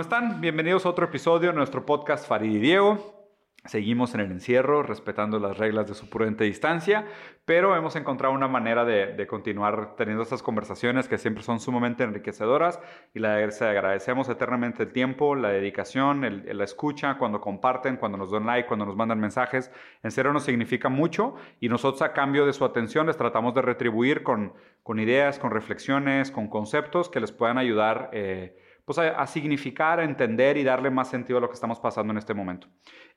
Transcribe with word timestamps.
¿Cómo 0.00 0.08
están? 0.08 0.40
Bienvenidos 0.40 0.86
a 0.86 0.88
otro 0.88 1.04
episodio 1.04 1.50
de 1.50 1.54
nuestro 1.54 1.84
podcast 1.84 2.26
Farid 2.26 2.52
y 2.52 2.58
Diego. 2.58 3.28
Seguimos 3.66 4.14
en 4.14 4.20
el 4.20 4.30
encierro, 4.32 4.82
respetando 4.82 5.38
las 5.38 5.58
reglas 5.58 5.88
de 5.88 5.92
su 5.92 6.08
prudente 6.08 6.44
distancia, 6.44 7.04
pero 7.44 7.76
hemos 7.76 7.94
encontrado 7.96 8.32
una 8.32 8.48
manera 8.48 8.86
de, 8.86 9.26
continuar 9.26 9.96
teniendo 9.96 10.22
estas 10.22 10.42
conversaciones 10.42 11.06
que 11.06 11.18
siempre 11.18 11.42
son 11.42 11.60
sumamente 11.60 12.02
enriquecedoras 12.02 12.80
y 13.12 13.18
les 13.18 13.60
agradecemos 13.60 14.30
eternamente 14.30 14.84
el 14.84 14.92
tiempo, 14.94 15.34
la 15.34 15.50
dedicación, 15.50 16.44
la 16.46 16.64
escucha, 16.64 17.18
cuando 17.18 17.42
comparten, 17.42 17.98
cuando 17.98 18.16
nos 18.16 18.30
dan 18.30 18.46
like, 18.46 18.68
cuando 18.68 18.86
nos 18.86 18.96
mandan 18.96 19.20
mensajes. 19.20 19.70
En 20.02 20.12
serio 20.12 20.32
nos 20.32 20.44
significa 20.44 20.88
mucho 20.88 21.34
y 21.60 21.68
nosotros 21.68 22.00
a 22.00 22.14
cambio 22.14 22.46
de 22.46 22.54
su 22.54 22.64
atención 22.64 23.06
les 23.06 23.18
tratamos 23.18 23.54
de 23.54 23.60
retribuir 23.60 24.22
con, 24.22 24.54
con 24.82 24.98
ideas, 24.98 25.38
con 25.38 25.50
reflexiones, 25.50 26.30
con 26.30 26.48
conceptos 26.48 27.10
que 27.10 27.20
les 27.20 27.32
puedan 27.32 27.58
ayudar. 27.58 28.08
Eh, 28.14 28.56
pues 28.90 28.98
a, 28.98 29.24
significar, 29.28 30.00
a 30.00 30.04
entender 30.04 30.56
y 30.56 30.64
darle 30.64 30.90
más 30.90 31.08
sentido 31.08 31.38
a 31.38 31.40
lo 31.40 31.46
que 31.46 31.54
estamos 31.54 31.78
pasando 31.78 32.10
en 32.10 32.18
este 32.18 32.34
momento. 32.34 32.66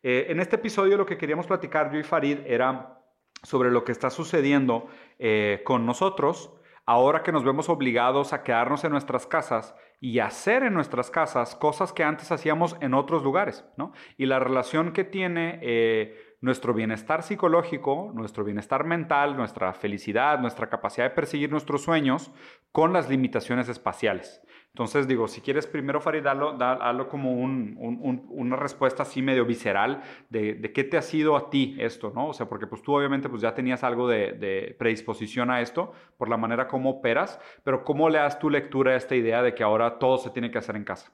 Eh, 0.04 0.28
en 0.30 0.40
este 0.40 0.58
episodio 0.58 0.98
lo 0.98 1.06
que 1.08 1.18
queríamos 1.18 1.48
platicar 1.48 1.92
yo 1.92 1.98
y 1.98 2.04
Farid 2.04 2.42
era 2.46 3.00
sobre 3.42 3.72
lo 3.72 3.84
que 3.84 3.92
está 3.92 4.12
sucediendo 4.12 4.88
eh, 5.18 5.62
con 5.66 5.84
nosotros 5.88 6.54
ahora 6.86 7.24
que 7.24 7.32
nos 7.32 7.44
vemos 7.44 7.70
obligados 7.70 8.34
a 8.34 8.44
quedarnos 8.44 8.84
en 8.84 8.92
nuestras 8.92 9.26
casas 9.26 9.74
y 10.00 10.20
hacer 10.20 10.62
en 10.62 10.76
nuestras 10.76 11.10
casas 11.10 11.56
cosas 11.56 11.92
que 11.92 12.04
antes 12.04 12.32
hacíamos 12.32 12.76
en 12.82 12.94
otros 12.94 13.24
lugares, 13.24 13.66
¿no? 13.76 13.94
Y 14.16 14.26
la 14.28 14.38
relación 14.38 14.92
que 14.92 15.06
tiene 15.06 15.60
eh, 15.64 16.36
nuestro 16.42 16.74
bienestar 16.74 17.24
psicológico, 17.24 18.12
nuestro 18.14 18.44
bienestar 18.44 18.84
mental, 18.84 19.38
nuestra 19.38 19.74
felicidad, 19.74 20.40
nuestra 20.40 20.70
capacidad 20.70 21.06
de 21.06 21.16
perseguir 21.16 21.50
nuestros 21.50 21.84
sueños 21.84 22.32
con 22.72 22.92
las 22.92 23.10
limitaciones 23.10 23.70
espaciales. 23.70 24.42
Entonces, 24.76 25.08
digo, 25.08 25.28
si 25.28 25.40
quieres 25.40 25.68
primero, 25.68 26.02
Farid, 26.02 26.24
dalo, 26.24 27.08
como 27.08 27.32
una 27.32 28.56
respuesta 28.56 29.04
así 29.04 29.22
medio 29.22 29.46
visceral 29.46 30.02
de, 30.32 30.72
qué 30.74 30.84
te 30.84 30.98
ha 30.98 31.04
sido 31.04 31.38
a 31.38 31.52
ti 31.52 31.78
esto, 31.80 32.12
¿no? 32.16 32.30
O 32.30 32.34
sea, 32.34 32.50
porque 32.50 32.66
pues 32.66 32.82
tú 32.82 32.96
obviamente 32.96 33.30
pues 33.30 33.44
ya 33.44 33.54
tenías 33.54 33.84
algo 33.84 34.08
de, 34.08 34.76
predisposición 34.80 35.52
a 35.52 35.62
esto 35.62 35.92
por 36.18 36.28
la 36.28 36.38
manera 36.38 36.68
como 36.68 36.90
operas, 36.90 37.40
pero 37.64 37.84
¿cómo 37.84 38.10
le 38.10 38.18
das 38.18 38.40
tu 38.40 38.50
lectura 38.50 38.94
a 38.94 38.96
esta 38.96 39.14
idea 39.14 39.44
de 39.44 39.54
que 39.54 39.62
ahora 39.62 40.00
todo 40.00 40.18
se 40.18 40.32
tiene 40.32 40.50
que 40.50 40.58
hacer 40.58 40.76
en 40.76 40.86
casa? 40.86 41.12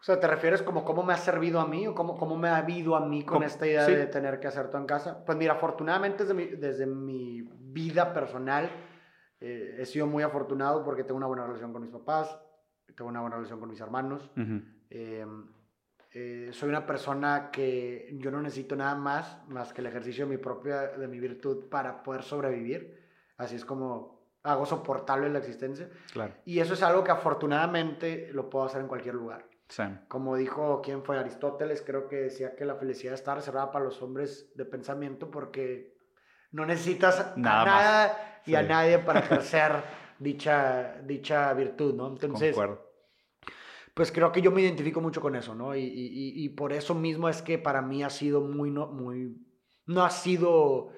O 0.00 0.02
sea, 0.02 0.18
¿te 0.18 0.26
refieres 0.26 0.62
como 0.62 0.86
cómo 0.86 1.02
me 1.02 1.12
ha 1.12 1.18
servido 1.18 1.60
a 1.60 1.66
mí 1.66 1.86
o 1.86 1.94
cómo, 1.94 2.16
cómo 2.16 2.38
me 2.38 2.48
ha 2.48 2.56
habido 2.56 2.96
a 2.96 3.06
mí 3.06 3.26
con 3.26 3.42
esta 3.42 3.66
idea 3.66 3.86
de 3.86 4.06
tener 4.06 4.40
que 4.40 4.46
hacer 4.46 4.68
todo 4.68 4.78
en 4.78 4.86
casa? 4.86 5.22
Pues 5.26 5.36
mira, 5.36 5.52
afortunadamente 5.52 6.24
desde 6.24 6.34
mi, 6.34 6.46
desde 6.46 6.86
mi 6.86 7.42
vida 7.42 8.14
personal 8.14 8.70
eh, 9.44 9.76
he 9.80 9.86
sido 9.86 10.06
muy 10.06 10.22
afortunado 10.22 10.84
porque 10.84 11.02
tengo 11.02 11.16
una 11.16 11.26
buena 11.26 11.44
relación 11.44 11.72
con 11.72 11.82
mis 11.82 11.90
papás, 11.90 12.38
tengo 12.94 13.10
una 13.10 13.20
buena 13.22 13.36
relación 13.36 13.58
con 13.58 13.68
mis 13.68 13.80
hermanos. 13.80 14.30
Eh, 14.88 15.26
eh, 16.12 16.50
soy 16.52 16.68
una 16.68 16.86
persona 16.86 17.50
que 17.50 18.14
yo 18.18 18.30
no 18.30 18.40
necesito 18.40 18.76
nada 18.76 18.94
más 18.94 19.38
más 19.48 19.72
que 19.72 19.80
el 19.80 19.88
ejercicio 19.88 20.26
de 20.26 20.30
mi 20.30 20.36
propia, 20.36 20.88
de 20.90 21.08
mi 21.08 21.18
virtud 21.18 21.68
para 21.68 22.04
poder 22.04 22.22
sobrevivir. 22.22 23.02
Así 23.36 23.56
es 23.56 23.64
como 23.64 24.22
hago 24.44 24.64
soportable 24.64 25.28
la 25.28 25.38
existencia. 25.38 25.90
Claro. 26.12 26.34
Y 26.44 26.60
eso 26.60 26.74
es 26.74 26.82
algo 26.84 27.02
que 27.02 27.10
afortunadamente 27.10 28.30
lo 28.32 28.48
puedo 28.48 28.66
hacer 28.66 28.80
en 28.80 28.86
cualquier 28.86 29.16
lugar. 29.16 29.48
Sí. 29.66 29.82
Como 30.06 30.36
dijo, 30.36 30.82
¿quién 30.84 31.02
fue? 31.02 31.18
Aristóteles, 31.18 31.82
creo 31.82 32.06
que 32.06 32.16
decía 32.16 32.54
que 32.54 32.64
la 32.64 32.76
felicidad 32.76 33.14
está 33.14 33.34
reservada 33.34 33.72
para 33.72 33.84
los 33.86 34.00
hombres 34.02 34.52
de 34.54 34.66
pensamiento 34.66 35.32
porque 35.32 35.96
no 36.52 36.64
necesitas 36.66 37.36
nada, 37.36 37.64
nada 37.64 38.40
y 38.46 38.54
a 38.54 38.62
nadie 38.62 38.98
para 38.98 39.20
ejercer 39.20 39.72
dicha, 40.18 41.00
dicha 41.02 41.52
virtud, 41.54 41.94
¿no? 41.94 42.08
Entonces, 42.08 42.56
pues 43.94 44.10
creo 44.10 44.32
que 44.32 44.40
yo 44.40 44.50
me 44.50 44.62
identifico 44.62 45.00
mucho 45.00 45.20
con 45.20 45.36
eso, 45.36 45.54
¿no? 45.54 45.74
Y, 45.74 45.82
y, 45.82 46.44
y, 46.44 46.48
por 46.50 46.72
eso 46.72 46.94
mismo 46.94 47.28
es 47.28 47.42
que 47.42 47.58
para 47.58 47.82
mí 47.82 48.02
ha 48.02 48.10
sido 48.10 48.40
muy, 48.40 48.70
no, 48.70 48.86
muy, 48.86 49.36
no 49.86 50.04
ha 50.04 50.10
sido 50.10 50.92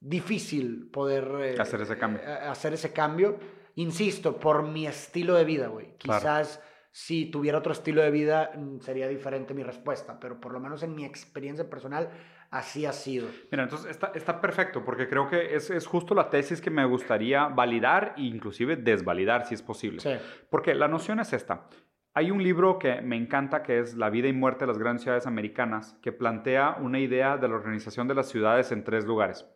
difícil 0.00 0.90
poder 0.90 1.30
eh, 1.40 1.56
hacer 1.60 1.82
ese 1.82 1.98
cambio. 1.98 2.22
Eh, 2.22 2.32
hacer 2.32 2.72
ese 2.72 2.92
cambio. 2.92 3.38
Insisto, 3.74 4.38
por 4.38 4.62
mi 4.62 4.86
estilo 4.86 5.34
de 5.34 5.44
vida, 5.44 5.68
güey. 5.68 5.96
Quizás 5.96 6.60
si 6.90 7.26
tuviera 7.26 7.58
otro 7.58 7.72
estilo 7.72 8.02
de 8.02 8.10
vida 8.10 8.52
mm, 8.54 8.80
sería 8.80 9.08
diferente 9.08 9.54
mi 9.54 9.62
respuesta, 9.62 10.18
pero 10.18 10.40
por 10.40 10.52
lo 10.52 10.60
menos 10.60 10.82
en 10.82 10.94
mi 10.94 11.04
experiencia 11.04 11.68
personal 11.68 12.10
así 12.52 12.86
ha 12.86 12.92
sido. 12.92 13.28
Mira, 13.50 13.64
entonces 13.64 13.90
está, 13.90 14.12
está 14.14 14.40
perfecto, 14.40 14.84
porque 14.84 15.08
creo 15.08 15.28
que 15.28 15.56
es, 15.56 15.70
es, 15.70 15.86
justo 15.86 16.14
la 16.14 16.30
tesis 16.30 16.60
que 16.60 16.70
me 16.70 16.84
gustaría 16.84 17.48
validar 17.48 18.14
e 18.16 18.22
inclusive 18.22 18.76
desvalidar 18.76 19.46
si 19.46 19.54
es 19.54 19.62
posible. 19.62 20.00
Sí. 20.00 20.12
Porque 20.48 20.74
la 20.74 20.86
noción 20.86 21.18
es 21.18 21.32
esta. 21.32 21.66
Hay 22.14 22.30
un 22.30 22.42
libro 22.42 22.78
que 22.78 23.00
me 23.00 23.16
encanta 23.16 23.62
que 23.62 23.78
es 23.78 23.96
La 23.96 24.10
vida 24.10 24.28
y 24.28 24.34
muerte 24.34 24.64
de 24.64 24.66
las 24.66 24.78
grandes 24.78 25.02
ciudades 25.02 25.26
americanas, 25.26 25.96
que 26.02 26.12
plantea 26.12 26.76
una 26.78 26.98
idea 26.98 27.38
de 27.38 27.48
la 27.48 27.54
organización 27.54 28.06
de 28.06 28.14
las 28.14 28.28
ciudades 28.28 28.70
en 28.70 28.84
tres 28.84 29.06
lugares. 29.06 29.46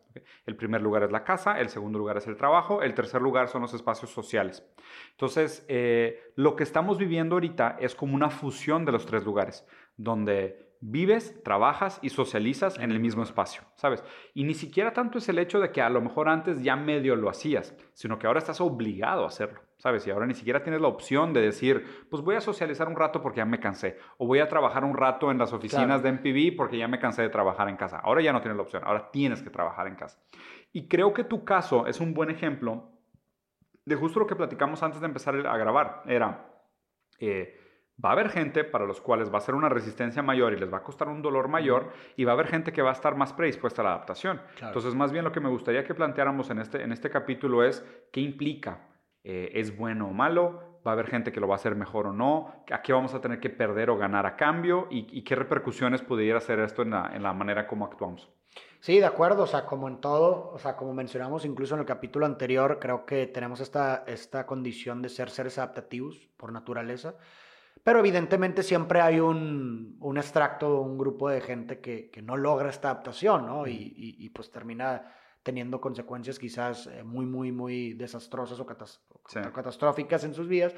El 0.47 0.55
primer 0.55 0.81
lugar 0.81 1.03
es 1.03 1.11
la 1.11 1.23
casa, 1.23 1.59
el 1.59 1.69
segundo 1.69 1.99
lugar 1.99 2.17
es 2.17 2.25
el 2.25 2.35
trabajo, 2.35 2.81
el 2.81 2.95
tercer 2.95 3.21
lugar 3.21 3.47
son 3.47 3.61
los 3.61 3.75
espacios 3.75 4.09
sociales. 4.09 4.65
Entonces, 5.11 5.63
eh, 5.67 6.31
lo 6.35 6.55
que 6.55 6.63
estamos 6.63 6.97
viviendo 6.97 7.35
ahorita 7.35 7.77
es 7.79 7.93
como 7.93 8.15
una 8.15 8.31
fusión 8.31 8.85
de 8.85 8.91
los 8.91 9.05
tres 9.05 9.23
lugares, 9.23 9.63
donde 9.95 10.66
vives, 10.81 11.41
trabajas 11.43 11.99
y 12.01 12.09
socializas 12.09 12.77
en 12.79 12.91
el 12.91 12.99
mismo 12.99 13.23
espacio, 13.23 13.63
¿sabes? 13.75 14.03
Y 14.33 14.43
ni 14.43 14.53
siquiera 14.53 14.93
tanto 14.93 15.17
es 15.17 15.27
el 15.29 15.39
hecho 15.39 15.59
de 15.59 15.71
que 15.71 15.81
a 15.81 15.89
lo 15.89 16.01
mejor 16.01 16.29
antes 16.29 16.61
ya 16.61 16.75
medio 16.75 17.15
lo 17.15 17.29
hacías, 17.29 17.75
sino 17.93 18.19
que 18.19 18.27
ahora 18.27 18.39
estás 18.39 18.61
obligado 18.61 19.23
a 19.23 19.27
hacerlo, 19.27 19.61
¿sabes? 19.77 20.05
Y 20.05 20.11
ahora 20.11 20.25
ni 20.25 20.33
siquiera 20.33 20.63
tienes 20.63 20.81
la 20.81 20.87
opción 20.87 21.33
de 21.33 21.41
decir, 21.41 22.05
pues 22.09 22.21
voy 22.21 22.35
a 22.35 22.41
socializar 22.41 22.87
un 22.87 22.95
rato 22.95 23.21
porque 23.21 23.37
ya 23.37 23.45
me 23.45 23.59
cansé, 23.59 23.97
o 24.17 24.27
voy 24.27 24.39
a 24.39 24.47
trabajar 24.47 24.83
un 24.83 24.95
rato 24.95 25.31
en 25.31 25.37
las 25.37 25.53
oficinas 25.53 26.03
de 26.03 26.11
MPV 26.11 26.55
porque 26.55 26.77
ya 26.77 26.87
me 26.87 26.99
cansé 26.99 27.23
de 27.23 27.29
trabajar 27.29 27.69
en 27.69 27.77
casa. 27.77 27.99
Ahora 27.99 28.21
ya 28.21 28.33
no 28.33 28.41
tienes 28.41 28.57
la 28.57 28.63
opción, 28.63 28.83
ahora 28.85 29.09
tienes 29.11 29.41
que 29.41 29.49
trabajar 29.49 29.87
en 29.87 29.95
casa. 29.95 30.19
Y 30.73 30.87
creo 30.87 31.13
que 31.13 31.23
tu 31.23 31.43
caso 31.43 31.87
es 31.87 31.99
un 31.99 32.13
buen 32.13 32.29
ejemplo 32.29 32.91
de 33.85 33.95
justo 33.95 34.19
lo 34.19 34.27
que 34.27 34.35
platicamos 34.35 34.83
antes 34.83 34.99
de 34.99 35.07
empezar 35.07 35.35
a 35.47 35.57
grabar. 35.57 36.03
Era... 36.05 36.45
Eh, 37.19 37.66
Va 38.03 38.09
a 38.09 38.11
haber 38.11 38.29
gente 38.29 38.63
para 38.63 38.85
los 38.85 39.01
cuales 39.01 39.33
va 39.33 39.39
a 39.39 39.41
ser 39.41 39.55
una 39.55 39.69
resistencia 39.69 40.21
mayor 40.21 40.53
y 40.53 40.57
les 40.57 40.71
va 40.71 40.77
a 40.77 40.83
costar 40.83 41.07
un 41.09 41.23
dolor 41.23 41.47
mayor 41.47 41.91
y 42.15 42.25
va 42.25 42.31
a 42.31 42.35
haber 42.35 42.47
gente 42.47 42.71
que 42.71 42.83
va 42.83 42.91
a 42.91 42.93
estar 42.93 43.15
más 43.15 43.33
predispuesta 43.33 43.81
a 43.81 43.85
la 43.85 43.91
adaptación. 43.93 44.39
Entonces, 44.61 44.93
más 44.93 45.11
bien 45.11 45.23
lo 45.23 45.31
que 45.31 45.39
me 45.39 45.49
gustaría 45.49 45.83
que 45.83 45.95
planteáramos 45.95 46.51
en 46.51 46.59
este, 46.59 46.83
en 46.83 46.91
este 46.91 47.09
capítulo 47.09 47.63
es 47.63 47.83
qué 48.11 48.21
implica. 48.21 48.87
Eh, 49.23 49.51
¿Es 49.55 49.75
bueno 49.75 50.09
o 50.09 50.13
malo? 50.13 50.79
¿Va 50.85 50.91
a 50.91 50.93
haber 50.93 51.07
gente 51.07 51.31
que 51.31 51.39
lo 51.39 51.47
va 51.47 51.55
a 51.55 51.57
hacer 51.57 51.75
mejor 51.75 52.05
o 52.05 52.13
no? 52.13 52.63
¿A 52.71 52.81
qué 52.83 52.93
vamos 52.93 53.15
a 53.15 53.19
tener 53.19 53.39
que 53.39 53.49
perder 53.49 53.89
o 53.89 53.97
ganar 53.97 54.27
a 54.27 54.35
cambio? 54.35 54.87
¿Y, 54.91 55.23
qué 55.23 55.35
repercusiones 55.35 56.01
pudiera 56.01 56.37
hacer 56.37 56.59
esto 56.59 56.83
en 56.83 56.91
la, 56.91 57.11
en 57.13 57.23
la 57.23 57.33
manera 57.33 57.67
como 57.67 57.85
actuamos? 57.85 58.29
Sí, 58.79 58.99
de 58.99 59.05
acuerdo, 59.05 59.43
o 59.43 59.47
sea, 59.47 59.65
como 59.65 59.87
en 59.87 59.99
todo, 59.99 60.51
o 60.53 60.59
sea, 60.59 60.77
como 60.77 60.93
mencionamos 60.93 61.45
incluso 61.45 61.73
en 61.73 61.81
el 61.81 61.85
capítulo 61.85 62.25
anterior, 62.25 62.77
creo 62.79 63.05
que 63.05 63.25
tenemos 63.25 63.59
esta, 63.59 64.03
esta 64.07 64.45
condición 64.45 65.01
de 65.01 65.09
ser 65.09 65.29
seres 65.29 65.57
adaptativos 65.57 66.29
por 66.37 66.53
naturaleza. 66.53 67.15
Pero 67.87 67.99
evidentemente 67.99 68.63
siempre 68.63 68.99
hay 68.99 69.21
un, 69.21 69.95
un 70.01 70.17
extracto, 70.17 70.81
un 70.81 70.97
grupo 70.97 71.29
de 71.29 71.39
gente 71.39 71.79
que, 71.79 72.09
que, 72.09 72.21
no 72.21 72.35
logra 72.35 72.69
esta 72.69 72.89
adaptación, 72.89 73.45
¿no? 73.45 73.65
Y, 73.65 73.93
y, 73.95 74.29
pues 74.31 74.51
termina 74.51 75.09
teniendo 75.41 75.79
consecuencias 75.79 76.37
quizás 76.37 76.87
eh, 76.87 77.03
muy, 77.03 77.25
muy, 77.25 77.53
muy 77.53 77.93
desastrosas 77.93 78.59
o, 78.59 78.65
catastróficas 78.65 80.25
en 80.25 80.33
sus 80.33 80.49
vidas. 80.49 80.75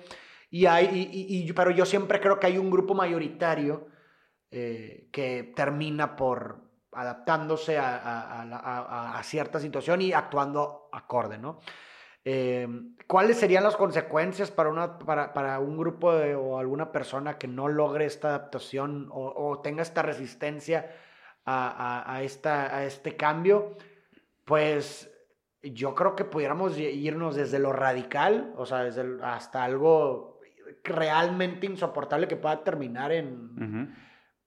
Y 0.51 0.67
hay, 0.67 1.09
y, 1.11 1.51
pero 1.53 1.71
yo 1.71 1.83
siempre 1.83 2.19
creo 2.21 2.39
que 2.39 2.45
hay 2.45 2.59
un 2.59 2.69
grupo 2.69 2.93
mayoritario 2.93 3.87
eh, 4.51 5.09
que 5.11 5.51
termina 5.55 6.15
por 6.15 6.61
adaptándose 6.91 7.79
a, 7.79 7.97
a, 7.97 8.43
a, 8.43 9.17
a, 9.17 9.23
cierta 9.23 9.59
situación 9.59 10.03
y 10.03 10.13
actuando 10.13 10.89
acorde, 10.91 11.39
¿no? 11.39 11.59
Eh, 12.25 12.67
¿Cuáles 13.07 13.37
serían 13.37 13.63
las 13.63 13.75
consecuencias 13.75 14.51
para, 14.51 14.69
una, 14.69 14.99
para, 14.99 15.33
para 15.33 15.59
un 15.59 15.77
grupo 15.77 16.09
o 16.09 16.59
alguna 16.59 16.91
persona 16.91 17.37
que 17.37 17.47
no 17.47 17.67
logre 17.67 18.05
esta 18.05 18.29
adaptación 18.29 19.09
o, 19.11 19.59
tenga 19.61 19.81
esta 19.81 20.01
resistencia 20.01 20.91
a, 21.45 22.13
a, 22.13 22.23
esta, 22.23 22.75
a 22.75 22.85
este 22.85 23.15
cambio? 23.15 23.77
Pues 24.45 25.11
yo 25.61 25.95
creo 25.95 26.15
que 26.15 26.25
pudiéramos 26.25 26.77
irnos 26.77 27.35
desde 27.35 27.59
lo 27.59 27.73
radical, 27.73 28.53
o 28.57 28.65
sea, 28.65 28.83
desde 28.83 29.03
hasta 29.23 29.63
algo 29.63 30.39
realmente 30.83 31.65
insoportable 31.65 32.27
que 32.27 32.35
pueda 32.35 32.63
terminar 32.63 33.11
en 33.11 33.95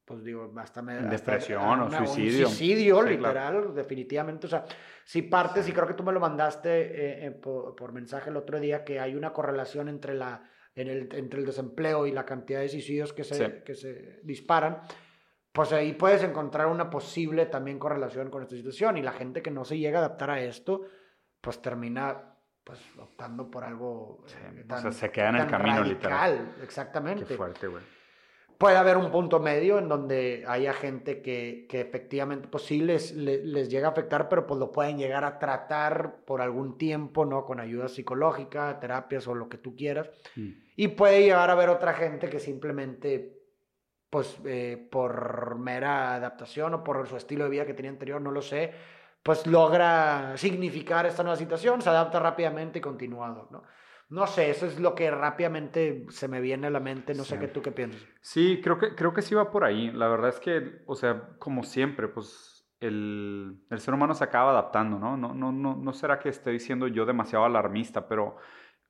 pues 0.05 0.25
digo, 0.25 0.53
hasta 0.57 0.83
me... 0.83 0.95
Depresión 1.03 1.81
o 1.81 1.91
suicidio. 1.91 2.49
suicidio, 2.49 3.03
literal, 3.03 3.75
definitivamente. 3.75 4.47
O 4.47 4.51
sea, 4.51 4.65
si 5.05 5.23
partes, 5.23 5.69
y 5.69 5.73
creo 5.73 5.87
que 5.87 5.95
tú 5.95 6.03
me 6.03 6.13
lo 6.13 6.21
mandaste 6.21 6.71
eh, 6.71 7.27
eh, 7.27 7.31
por, 7.31 7.93
mensaje 7.93 8.31
el 8.31 8.37
otro 8.37 8.59
día, 8.59 8.85
que 8.85 9.01
hay 9.01 9.15
una 9.15 9.33
correlación 9.33 9.89
entre, 9.89 10.15
la, 10.15 10.51
en 10.75 10.89
el, 10.89 11.09
entre 11.15 11.41
el 11.41 11.47
desempleo 11.47 12.07
y 12.07 12.13
la 12.13 12.25
cantidad 12.25 12.61
de 12.61 12.69
suicidios 12.69 13.13
que 13.13 13.25
se, 13.25 13.63
que 13.63 13.75
se 13.75 14.21
disparan, 14.25 14.81
pues 15.53 15.73
ahí 15.73 15.93
puedes 15.93 16.23
encontrar 16.25 16.67
una 16.67 16.91
posible 16.91 17.47
también 17.47 17.79
correlación 17.79 18.31
con 18.31 18.43
esta 18.43 18.57
situación. 18.57 18.97
Y 18.97 19.03
la 19.03 19.13
gente 19.13 19.43
que 19.43 19.51
no 19.51 19.65
se 19.65 19.79
llega 19.79 20.01
a 20.01 20.05
adaptar 20.05 20.31
a 20.31 20.41
esto, 20.41 20.83
pues 21.41 21.63
termina 21.63 22.29
pues 22.65 22.81
optando 22.99 23.51
por 23.51 23.65
algo 23.65 24.25
eh, 24.29 24.65
o 24.71 24.79
sea, 24.79 24.93
se 24.93 25.11
queda 25.11 25.31
en 25.31 25.37
el 25.37 25.47
camino 25.49 25.79
radical, 25.79 25.89
literal. 25.89 26.55
Exactamente. 26.63 27.25
Qué 27.25 27.35
fuerte, 27.35 27.67
güey. 27.67 27.83
Puede 28.62 28.76
haber 28.76 28.97
un 28.97 29.11
punto 29.11 29.41
medio 29.41 29.81
en 29.81 29.88
donde 29.88 30.44
haya 30.47 30.73
gente 30.73 31.20
que, 31.20 31.67
que 31.69 31.81
efectivamente 31.81 32.47
pues 32.47 32.62
sí 32.62 32.81
les, 32.81 33.12
les, 33.12 33.69
llega 33.69 33.88
a 33.88 33.91
afectar, 33.91 34.29
pero 34.29 34.47
pues 34.47 34.61
lo 34.61 34.70
pueden 34.70 34.99
llegar 34.99 35.25
a 35.25 35.41
tratar 35.41 36.19
por 36.25 36.41
algún 36.41 36.79
tiempo, 36.79 37.25
¿no? 37.25 37.44
Con 37.44 37.59
ayuda 37.59 37.88
psicológica, 37.88 38.79
terapias 38.79 39.26
o 39.26 39.35
lo 39.35 39.49
que 39.49 39.59
tú 39.59 39.75
quieras. 39.75 40.09
Mm. 40.37 40.50
Y 40.76 40.87
puede 40.87 41.23
llegar 41.23 41.50
a 41.50 41.55
haber 41.55 41.70
otra 41.70 41.93
gente 41.93 42.31
que 42.31 42.38
simplemente 42.38 43.37
pues 44.09 44.38
eh, 44.44 44.88
por 44.93 45.58
mera 45.58 46.15
adaptación 46.15 46.75
o 46.75 46.85
por 46.85 47.08
su 47.08 47.17
estilo 47.17 47.43
de 47.43 47.50
vida 47.50 47.67
que 47.67 47.75
tenía 47.75 47.91
anterior, 47.91 48.20
no 48.20 48.31
lo 48.31 48.43
sé, 48.43 48.73
pues 49.25 49.44
logra 49.44 50.37
significar 50.37 51.05
esta 51.05 51.25
nueva 51.25 51.37
situación, 51.37 51.82
se 51.82 51.88
adapta 51.88 52.20
rápidamente 52.20 52.79
y 52.79 52.82
continuado, 52.82 53.49
¿no? 53.50 53.65
No 54.12 54.26
sé, 54.26 54.50
eso 54.50 54.67
es 54.67 54.79
lo 54.79 54.94
que 54.94 55.11
rápidamente 55.11 56.05
se 56.11 56.29
me 56.29 56.43
viene 56.43 56.67
a 56.67 56.70
la 56.70 56.81
mente, 56.81 57.14
no 57.14 57.25
sé 57.25 57.38
qué 57.38 57.49
tú 57.49 57.62
qué 57.62 57.73
piensas. 57.73 58.06
Sí, 58.20 58.61
creo 58.62 58.76
que, 58.76 58.94
creo 58.94 59.14
que 59.14 59.23
sí 59.23 59.35
va 59.35 59.50
por 59.50 59.64
ahí. 59.64 59.91
La 59.91 60.06
verdad 60.06 60.29
es 60.29 60.38
que, 60.38 60.82
o 60.85 60.94
sea, 60.94 61.31
como 61.38 61.62
siempre, 61.62 62.09
pues 62.09 62.69
el, 62.81 63.56
el 63.70 63.81
ser 63.81 63.94
humano 63.94 64.12
se 64.14 64.23
acaba 64.23 64.50
adaptando, 64.50 64.99
¿no? 64.99 65.17
No, 65.17 65.32
no, 65.32 65.50
no, 65.50 65.76
no 65.76 65.93
será 65.94 66.19
que 66.19 66.29
estoy 66.29 66.61
siendo 66.61 66.88
yo 66.88 67.06
demasiado 67.06 67.47
alarmista, 67.47 68.06
pero 68.06 68.37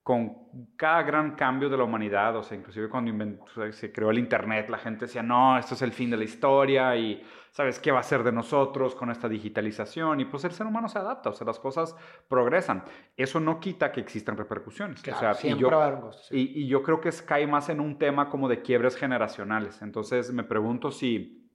con 0.03 0.75
cada 0.77 1.05
gran 1.05 1.37
cambio 1.37 1.69
de 1.69 1.77
la 1.77 1.85
humanidad, 1.85 2.37
o 2.37 2.43
sea, 2.43 2.59
inclusive 2.59 2.89
cuando 2.89 3.45
se 3.71 3.93
creó 3.93 4.11
el 4.11 4.19
Internet, 4.19 4.69
la 4.69 4.79
gente 4.79 5.07
decía, 5.07 5.23
no, 5.23 5.57
esto 5.57 5.75
es 5.75 5.83
el 5.83 5.93
fin 5.93 6.11
de 6.11 6.17
la 6.17 6.25
historia 6.25 6.97
y, 6.97 7.23
¿sabes 7.53 7.79
qué 7.79 7.93
va 7.93 8.01
a 8.01 8.03
ser 8.03 8.25
de 8.25 8.33
nosotros 8.33 8.97
con 8.97 9.13
esta 9.13 9.29
digitalización? 9.29 10.19
Y 10.19 10.25
pues 10.25 10.43
el 10.43 10.51
ser 10.51 10.67
humano 10.67 10.89
se 10.89 10.99
adapta, 10.99 11.31
o 11.31 11.33
sea, 11.33 11.47
las 11.47 11.61
cosas 11.61 11.95
progresan. 12.29 12.83
Eso 13.17 13.39
no 13.39 13.61
quita 13.61 13.93
que 13.93 14.01
existan 14.01 14.37
repercusiones. 14.37 15.01
Claro, 15.03 15.19
o 15.19 15.21
sea, 15.21 15.35
siempre 15.35 15.69
y 15.69 15.71
yo, 15.71 15.81
haber 15.81 15.99
y, 16.33 16.63
y, 16.63 16.67
yo 16.67 16.83
creo 16.83 17.01
que 17.01 17.11
cae 17.25 17.47
más 17.47 17.69
en 17.69 17.79
un 17.79 17.97
tema 17.97 18.29
como 18.29 18.49
de 18.49 18.61
quiebres 18.61 18.97
generacionales. 18.97 19.83
Entonces 19.83 20.33
me 20.33 20.43
pregunto 20.43 20.91
si, 20.91 21.49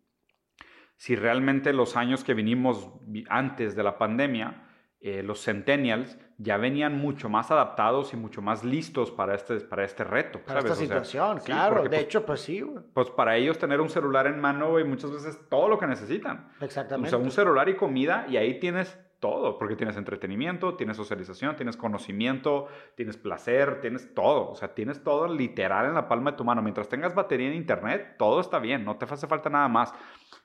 si 0.95 1.17
realmente 1.17 1.73
los 1.73 1.97
años 1.97 2.23
que 2.23 2.33
vinimos 2.33 2.89
antes 3.27 3.75
de 3.75 3.83
la 3.83 3.97
pandemia, 3.97 4.66
eh, 4.99 5.21
los 5.21 5.43
centennials 5.43 6.17
ya 6.39 6.57
venían 6.57 6.97
mucho 6.97 7.29
más 7.29 7.51
adaptados 7.51 8.13
y 8.13 8.17
mucho 8.17 8.41
más 8.41 8.63
listos 8.63 9.11
para 9.11 9.35
este, 9.35 9.59
para 9.59 9.83
este 9.83 10.03
reto. 10.03 10.39
Para 10.39 10.59
esta 10.59 10.75
situación, 10.75 11.39
claro. 11.39 11.83
de 11.83 11.89
pues, 11.89 12.01
hecho, 12.01 12.25
pues 12.25 12.41
sí. 12.41 12.65
Pues 12.93 13.09
para 13.11 13.37
ellos 13.37 13.59
tener 13.59 13.79
un 13.79 13.89
celular 13.89 14.27
en 14.27 14.39
mano, 14.39 14.79
y 14.79 14.83
muchas 14.83 15.11
veces 15.11 15.39
todo 15.49 15.67
lo 15.67 15.77
que 15.77 15.87
necesitan. 15.87 16.51
Exactamente. 16.61 17.07
O 17.07 17.09
sea, 17.09 17.19
un 17.23 17.31
celular 17.31 17.69
y 17.69 17.75
comida 17.75 18.25
y 18.27 18.37
ahí 18.37 18.59
tienes 18.59 18.97
todo, 19.19 19.57
porque 19.57 19.75
tienes 19.75 19.97
entretenimiento, 19.97 20.75
tienes 20.75 20.97
socialización, 20.97 21.55
tienes 21.55 21.75
conocimiento, 21.77 22.67
tienes 22.95 23.17
placer, 23.17 23.81
tienes 23.81 24.13
todo. 24.13 24.49
O 24.49 24.55
sea, 24.55 24.73
tienes 24.73 25.03
todo 25.03 25.27
literal 25.27 25.87
en 25.87 25.95
la 25.95 26.07
palma 26.07 26.31
de 26.31 26.37
tu 26.37 26.43
mano. 26.43 26.61
Mientras 26.61 26.87
tengas 26.87 27.15
batería 27.15 27.47
en 27.47 27.55
internet, 27.55 28.15
todo 28.17 28.39
está 28.39 28.59
bien, 28.59 28.85
no 28.85 28.97
te 28.97 29.05
hace 29.05 29.27
falta 29.27 29.49
nada 29.49 29.67
más. 29.67 29.93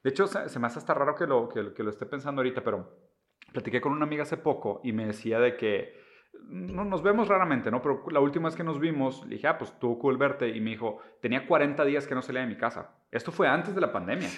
De 0.03 0.11
hecho, 0.11 0.27
se, 0.27 0.59
me 0.59 0.67
hace 0.67 0.79
hasta 0.79 0.95
raro 0.95 1.15
que 1.15 1.27
lo, 1.27 1.49
que, 1.49 1.73
que 1.75 1.83
lo 1.83 1.91
esté 1.91 2.07
pensando 2.07 2.41
ahorita, 2.41 2.63
pero 2.63 3.12
platiqué 3.53 3.81
con 3.81 3.93
una 3.93 4.05
amiga 4.05 4.23
hace 4.23 4.37
poco 4.37 4.81
y 4.83 4.93
me 4.93 5.07
decía 5.07 5.39
de 5.39 5.57
que 5.57 6.01
no, 6.49 6.85
nos 6.85 7.03
vemos 7.03 7.29
raramente, 7.29 7.71
¿no? 7.71 7.81
Pero 7.83 8.05
la 8.11 8.21
última 8.21 8.49
vez 8.49 8.57
que 8.57 8.65
nos 8.65 8.81
vimos, 8.81 9.25
le 9.27 9.37
dije, 9.37 9.47
ah, 9.47 9.59
pues 9.59 9.79
tuvo 9.79 9.99
cool 9.99 10.17
verte. 10.17 10.49
Y 10.49 10.61
me 10.61 10.71
dijo, 10.71 10.99
tenía 11.21 11.47
40 11.47 11.85
días 11.85 12.07
que 12.07 12.15
no 12.15 12.23
salía 12.23 12.43
de 12.43 12.49
mi 12.49 12.57
casa. 12.57 12.91
Esto 13.11 13.33
fue 13.33 13.49
antes 13.49 13.75
de 13.75 13.81
la 13.81 13.93
pandemia. 13.93 14.29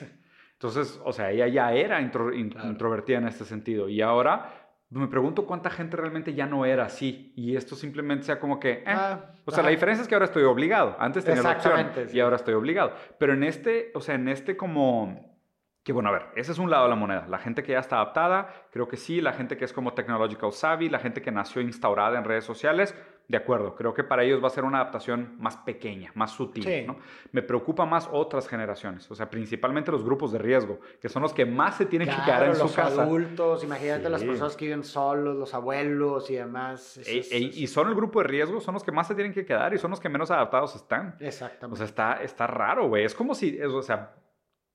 Entonces, 0.52 1.00
o 1.04 1.12
sea, 1.12 1.30
ella 1.30 1.48
ya 1.48 1.72
era 1.72 2.00
introvertida 2.00 3.18
en 3.18 3.28
este 3.28 3.44
sentido. 3.44 3.88
Y 3.88 4.00
ahora 4.00 4.64
me 4.90 5.08
pregunto 5.08 5.46
cuánta 5.46 5.70
gente 5.70 5.96
realmente 5.96 6.34
ya 6.34 6.46
no 6.46 6.64
era 6.64 6.84
así. 6.84 7.32
Y 7.36 7.56
esto 7.56 7.74
simplemente 7.74 8.24
sea 8.24 8.38
como 8.38 8.60
que, 8.60 8.72
eh. 8.72 8.84
ah, 8.86 9.32
o 9.44 9.50
sea, 9.50 9.62
la 9.62 9.70
diferencia 9.70 10.02
es 10.02 10.08
que 10.08 10.14
ahora 10.14 10.26
estoy 10.26 10.44
obligado. 10.44 10.96
Antes 10.98 11.24
tenía 11.24 11.42
la 11.42 11.52
opción 11.52 11.90
y 12.12 12.20
ahora 12.20 12.36
estoy 12.36 12.54
obligado. 12.54 12.94
Pero 13.18 13.32
en 13.32 13.42
este, 13.42 13.90
o 13.94 14.00
sea, 14.00 14.14
en 14.14 14.28
este 14.28 14.56
como 14.56 15.33
que 15.84 15.92
bueno, 15.92 16.08
a 16.08 16.12
ver, 16.12 16.22
ese 16.34 16.50
es 16.50 16.58
un 16.58 16.70
lado 16.70 16.84
de 16.84 16.90
la 16.90 16.96
moneda. 16.96 17.26
La 17.28 17.38
gente 17.38 17.62
que 17.62 17.72
ya 17.72 17.78
está 17.78 17.96
adaptada, 17.96 18.48
creo 18.70 18.88
que 18.88 18.96
sí. 18.96 19.20
La 19.20 19.34
gente 19.34 19.58
que 19.58 19.66
es 19.66 19.72
como 19.74 19.92
technological 19.92 20.50
savvy, 20.50 20.88
la 20.88 20.98
gente 20.98 21.20
que 21.20 21.30
nació 21.30 21.60
instaurada 21.60 22.16
en 22.16 22.24
redes 22.24 22.44
sociales, 22.44 22.94
de 23.28 23.36
acuerdo. 23.36 23.74
Creo 23.74 23.92
que 23.92 24.02
para 24.02 24.22
ellos 24.24 24.42
va 24.42 24.46
a 24.46 24.50
ser 24.50 24.64
una 24.64 24.78
adaptación 24.80 25.36
más 25.38 25.58
pequeña, 25.58 26.10
más 26.14 26.30
sutil. 26.30 26.86
¿no? 26.86 26.96
Me 27.32 27.42
preocupa 27.42 27.84
más 27.84 28.08
otras 28.10 28.48
generaciones, 28.48 29.10
o 29.10 29.14
sea, 29.14 29.28
principalmente 29.28 29.90
los 29.90 30.02
grupos 30.02 30.32
de 30.32 30.38
riesgo, 30.38 30.80
que 31.02 31.10
son 31.10 31.20
los 31.20 31.34
que 31.34 31.44
más 31.44 31.76
se 31.76 31.84
tienen 31.84 32.08
que 32.08 32.16
quedar 32.24 32.44
en 32.44 32.54
su 32.54 32.72
casa. 32.72 32.88
Los 32.88 32.98
adultos, 33.00 33.62
imagínate 33.62 34.08
las 34.08 34.24
personas 34.24 34.56
que 34.56 34.64
viven 34.64 34.84
solos, 34.84 35.36
los 35.36 35.52
abuelos 35.52 36.30
y 36.30 36.36
demás. 36.36 36.98
y 37.06 37.66
son 37.66 37.88
el 37.88 37.94
grupo 37.94 38.22
de 38.22 38.28
riesgo, 38.28 38.58
son 38.58 38.72
los 38.72 38.82
que 38.82 38.92
más 38.92 39.06
se 39.06 39.14
tienen 39.14 39.34
que 39.34 39.44
quedar 39.44 39.74
y 39.74 39.78
son 39.78 39.90
los 39.90 40.00
que 40.00 40.08
menos 40.08 40.30
adaptados 40.30 40.74
están. 40.76 41.16
Exactamente. 41.20 41.74
O 41.74 41.76
sea, 41.76 41.84
está, 41.84 42.22
está 42.22 42.46
raro, 42.46 42.88
güey. 42.88 43.04
Es 43.04 43.14
como 43.14 43.34
si, 43.34 43.60
o 43.60 43.82
sea, 43.82 44.14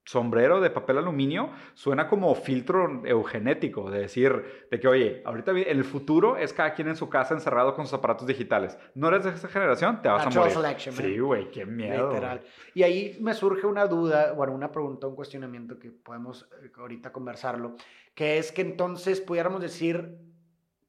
sombrero 0.09 0.59
de 0.59 0.71
papel 0.71 0.97
aluminio 0.97 1.51
suena 1.75 2.07
como 2.07 2.33
filtro 2.33 3.05
eugenético, 3.05 3.91
de 3.91 3.99
decir, 3.99 4.65
de 4.71 4.79
que, 4.79 4.87
oye, 4.87 5.21
ahorita 5.23 5.51
en 5.51 5.77
el 5.77 5.83
futuro 5.83 6.35
es 6.35 6.51
cada 6.51 6.73
quien 6.73 6.87
en 6.87 6.95
su 6.95 7.09
casa 7.09 7.35
encerrado 7.35 7.75
con 7.75 7.85
sus 7.85 7.93
aparatos 7.93 8.25
digitales. 8.25 8.75
No 8.95 9.09
eres 9.09 9.25
de 9.25 9.29
esa 9.29 9.47
generación, 9.47 10.01
te 10.01 10.09
vas 10.09 10.25
a 10.25 10.31
morir. 10.31 10.51
Selection, 10.51 10.95
sí, 10.95 11.19
güey, 11.19 11.51
qué 11.51 11.63
miedo. 11.63 12.09
Literal. 12.09 12.41
Y 12.73 12.81
ahí 12.81 13.17
me 13.21 13.35
surge 13.35 13.67
una 13.67 13.85
duda, 13.85 14.31
bueno, 14.31 14.53
una 14.53 14.71
pregunta, 14.71 15.05
un 15.05 15.15
cuestionamiento 15.15 15.77
que 15.77 15.91
podemos 15.91 16.49
eh, 16.63 16.71
ahorita 16.75 17.11
conversarlo, 17.11 17.75
que 18.15 18.39
es 18.39 18.51
que 18.51 18.63
entonces 18.63 19.21
pudiéramos 19.21 19.61
decir 19.61 20.17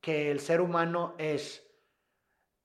que 0.00 0.31
el 0.31 0.40
ser 0.40 0.62
humano 0.62 1.14
es 1.19 1.70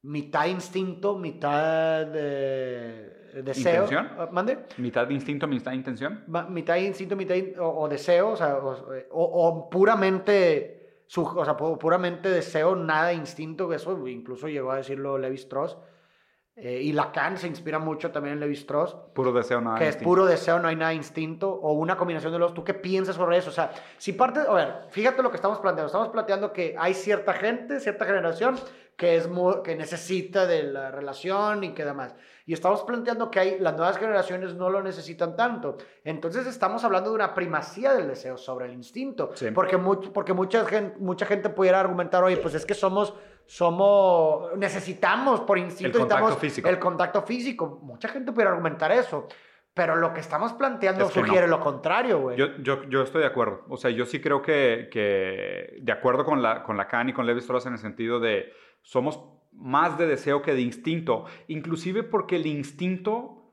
mitad 0.03 0.45
instinto, 0.45 1.17
mitad... 1.17 2.07
Eh, 2.15 3.23
deseo. 3.43 3.83
¿Intención? 3.83 4.09
Ah, 4.17 4.29
¿Mande? 4.31 4.59
¿Mitad 4.77 5.09
instinto, 5.09 5.47
mitad 5.47 5.71
intención? 5.73 6.23
mitad 6.49 6.75
instinto, 6.77 7.15
mitad 7.15 7.35
o, 7.59 7.87
deseo, 7.87 8.29
o, 8.29 8.35
sea, 8.35 8.57
o, 9.11 9.69
puramente, 9.69 11.03
su, 11.07 11.23
o 11.23 11.45
sea, 11.45 11.57
puramente 11.57 12.29
deseo, 12.29 12.75
nada 12.75 13.13
instinto, 13.13 13.71
eso 13.73 14.07
incluso 14.07 14.47
llegó 14.47 14.71
a 14.71 14.77
decirlo 14.77 15.17
Levi 15.17 15.35
Strauss. 15.35 15.77
Eh, 16.57 16.83
y 16.83 16.93
Lacan 16.93 17.37
se 17.37 17.47
inspira 17.47 17.79
mucho 17.79 18.11
también 18.11 18.35
en 18.35 18.39
Levi 18.39 18.53
Strauss. 18.53 18.95
Puro 19.13 19.33
deseo, 19.33 19.59
nada 19.59 19.77
Que 19.77 19.89
es 19.89 19.97
puro 19.97 20.25
deseo, 20.25 20.57
no 20.59 20.69
hay 20.69 20.77
nada 20.77 20.93
instinto. 20.93 21.51
O 21.51 21.73
una 21.73 21.97
combinación 21.97 22.31
de 22.31 22.39
los. 22.39 22.53
¿Tú 22.53 22.63
qué 22.63 22.73
piensas 22.73 23.17
sobre 23.17 23.37
eso? 23.37 23.49
O 23.49 23.53
sea, 23.53 23.71
si 23.97 24.13
parte. 24.13 24.39
A 24.39 24.53
ver, 24.53 24.73
fíjate 24.89 25.21
lo 25.21 25.31
que 25.31 25.35
estamos 25.35 25.59
planteando. 25.59 25.87
Estamos 25.87 26.07
planteando 26.09 26.53
que 26.53 26.73
hay 26.79 26.93
cierta 26.93 27.33
gente, 27.33 27.81
cierta 27.81 28.05
generación 28.05 28.55
que, 28.95 29.17
es 29.17 29.29
que 29.63 29.75
necesita 29.75 30.45
de 30.45 30.63
la 30.63 30.91
relación 30.91 31.63
y 31.63 31.73
que 31.73 31.83
demás. 31.83 32.15
Y 32.45 32.53
estamos 32.53 32.83
planteando 32.83 33.29
que 33.29 33.39
hay, 33.39 33.59
las 33.59 33.75
nuevas 33.75 33.97
generaciones 33.97 34.53
no 34.55 34.69
lo 34.69 34.81
necesitan 34.81 35.35
tanto. 35.35 35.77
Entonces 36.03 36.45
estamos 36.47 36.83
hablando 36.83 37.09
de 37.09 37.15
una 37.15 37.33
primacía 37.33 37.93
del 37.93 38.07
deseo 38.07 38.37
sobre 38.37 38.67
el 38.67 38.73
instinto. 38.73 39.31
Porque, 39.53 39.77
porque 40.13 40.33
mucha, 40.33 40.63
gente, 40.65 40.95
mucha 40.99 41.25
gente 41.25 41.49
pudiera 41.49 41.79
argumentar, 41.79 42.23
oye, 42.23 42.37
pues 42.37 42.53
es 42.53 42.65
que 42.65 42.73
somos, 42.73 43.13
somos, 43.45 44.55
necesitamos 44.57 45.41
por 45.41 45.57
instinto 45.57 45.97
el 45.97 46.07
contacto 46.07 46.37
físico. 46.37 46.69
el 46.69 46.79
contacto 46.79 47.21
físico. 47.23 47.79
Mucha 47.81 48.07
gente 48.07 48.31
pudiera 48.31 48.51
argumentar 48.51 48.91
eso. 48.91 49.27
Pero 49.73 49.97
lo 49.97 50.13
que 50.13 50.21
estamos 50.21 50.53
planteando 50.53 51.09
sugiere 51.09 51.49
lo 51.49 51.59
contrario, 51.59 52.21
güey. 52.21 52.37
Yo, 52.37 52.55
yo, 52.59 52.83
yo, 52.85 53.01
estoy 53.01 53.19
de 53.21 53.27
acuerdo. 53.27 53.65
O 53.67 53.75
sea, 53.75 53.91
yo 53.91 54.05
sí 54.05 54.21
creo 54.21 54.41
que, 54.41 54.87
que 54.89 55.79
de 55.81 55.91
acuerdo 55.91 56.23
con 56.23 56.41
la, 56.41 56.63
con 56.63 56.77
Lacan 56.77 57.09
y 57.09 57.13
con 57.13 57.25
Levi 57.25 57.41
Strauss 57.41 57.65
en 57.65 57.73
el 57.73 57.79
sentido 57.79 58.21
de 58.21 58.53
somos 58.85 59.19
más 59.51 59.97
de 59.97 60.05
deseo 60.05 60.41
que 60.41 60.53
de 60.53 60.61
instinto, 60.61 61.25
inclusive 61.47 62.03
porque 62.03 62.35
el 62.35 62.45
instinto 62.45 63.51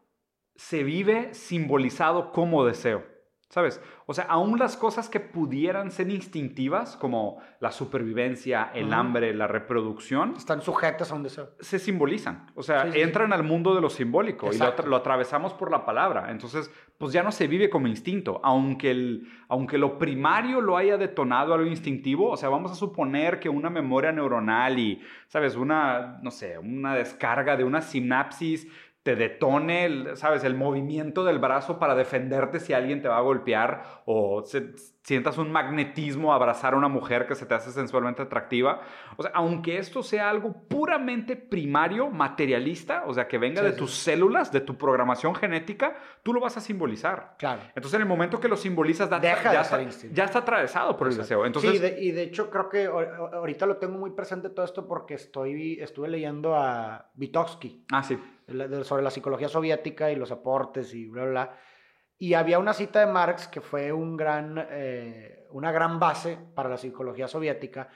se 0.55 0.85
vive 0.85 1.33
simbolizado 1.33 2.33
como 2.33 2.65
deseo. 2.65 3.12
¿Sabes? 3.53 3.83
O 4.07 4.15
sea, 4.15 4.25
aún 4.31 4.59
las 4.59 4.79
cosas 4.79 5.11
que 5.11 5.21
pudieran 5.21 5.91
ser 5.91 6.09
instintivas, 6.09 6.97
como 6.97 7.43
la 7.61 7.71
supervivencia, 7.71 8.71
el 8.73 8.95
hambre, 8.95 9.35
la 9.35 9.47
reproducción, 9.47 10.33
están 10.39 10.63
sujetas 10.63 11.13
a 11.13 11.17
un 11.17 11.23
deseo. 11.23 11.51
Se 11.61 11.79
simbolizan. 11.79 12.47
O 12.55 12.63
sea, 12.63 12.87
entran 12.95 13.31
al 13.35 13.43
mundo 13.43 13.75
de 13.75 13.83
lo 13.83 13.91
simbólico 13.91 14.49
y 14.55 14.57
lo, 14.57 14.97
atravesamos 14.97 15.53
por 15.53 15.71
la 15.71 15.85
palabra. 15.85 16.31
Entonces, 16.31 16.71
pues 16.97 17.13
ya 17.13 17.23
no 17.23 17.31
se 17.31 17.47
vive 17.47 17.69
como 17.69 17.89
instinto. 17.89 18.41
Aunque, 18.43 18.91
el, 18.91 19.29
aunque 19.49 19.77
lo 19.77 19.99
primario 19.99 20.63
lo 20.63 20.79
haya 20.79 20.97
detonado 20.97 21.53
a 21.53 21.59
lo 21.59 21.67
instintivo, 21.67 22.31
o 22.31 22.39
sea, 22.39 22.49
vamos 22.49 22.73
a 22.73 22.75
suponer 22.75 23.39
que 23.39 23.51
una 23.51 23.69
memoria 23.69 24.13
neuronal 24.13 24.79
y, 24.79 25.03
¿sabes? 25.29 25.57
Una, 25.57 26.21
no 26.23 26.31
sé, 26.31 26.57
una 26.57 26.95
descarga 26.95 27.59
de 27.59 27.65
una 27.65 27.83
sinapsis 27.83 28.67
te 29.03 29.17
detone, 29.17 30.15
¿sabes? 30.15 30.45
El 30.45 30.55
movimiento 30.55 31.25
del 31.25 31.41
brazo 31.41 31.79
para 31.79 31.97
defenderte 31.97 32.61
si 32.61 32.73
alguien 32.73 33.03
te 33.03 33.09
va 33.09 33.19
a 33.19 33.21
golpear 33.21 33.83
o 34.05 34.45
sientas 35.03 35.39
un 35.39 35.51
magnetismo 35.51 36.33
a 36.33 36.37
abrazar 36.37 36.75
a 36.75 36.77
una 36.77 36.87
mujer 36.87 37.27
que 37.27 37.35
se 37.35 37.45
te 37.45 37.55
hace 37.55 37.73
sensualmente 37.73 38.23
atractiva. 38.23 38.81
O 39.17 39.23
sea, 39.25 39.33
aunque 39.35 39.79
esto 39.79 40.05
sea 40.05 40.31
algo 40.31 40.69
puramente 40.69 41.35
primario, 41.35 42.11
materialista, 42.11 43.03
o 43.05 43.13
sea, 43.13 43.27
que 43.27 43.39
venga 43.39 43.61
de 43.61 43.73
tus 43.73 43.93
células, 43.93 44.53
de 44.53 44.61
tu 44.61 44.79
programación 44.79 45.35
genética, 45.35 45.97
tú 46.23 46.33
lo 46.33 46.41
vas 46.41 46.57
a 46.57 46.61
simbolizar. 46.61 47.35
Claro. 47.39 47.63
Entonces, 47.75 47.95
en 47.95 48.03
el 48.03 48.09
momento 48.09 48.39
que 48.39 48.47
lo 48.47 48.57
simbolizas, 48.57 49.11
ya, 49.11 49.33
está, 49.33 49.53
ya, 50.13 50.25
está, 50.25 50.39
atravesado 50.39 50.97
por 50.97 51.09
el 51.09 51.17
deseo. 51.17 51.45
Entonces, 51.45 51.81
sí, 51.81 51.87
y 51.99 52.13
de 52.13 52.23
hecho 52.23 52.51
creo 52.51 52.69
que 52.69 52.87
ahorita 52.87 53.67
lo 53.67 53.79
tengo 53.79 53.99
muy 53.99 54.11
presente 54.11 54.49
todo 54.51 54.65
esto 54.65 54.87
porque 54.87 55.15
estoy, 55.15 55.81
estuve 55.81 56.09
leyendo 56.09 56.55
a 56.55 57.11
Vygotsky. 57.17 57.87
Ah, 57.91 58.05
sí 58.05 58.17
sobre 58.83 59.03
la 59.03 59.11
psicología 59.11 59.49
soviética 59.49 60.11
y 60.11 60.17
los 60.17 60.31
aportes 60.31 60.95
y 60.95 61.07
bla, 61.07 61.25
bla, 61.25 61.59
Y 62.19 62.35
había 62.35 62.59
una 62.59 62.73
cita 62.73 63.01
de 63.01 63.07
Marx 63.07 63.49
que 63.49 63.61
fue 63.61 63.93
un 63.93 64.17
gran, 64.17 64.67
eh, 64.71 65.47
una 65.51 65.73
gran 65.73 65.99
base 65.99 66.39
para 66.55 66.69
la 66.69 66.77
psicología 66.77 67.29
soviética, 67.29 67.89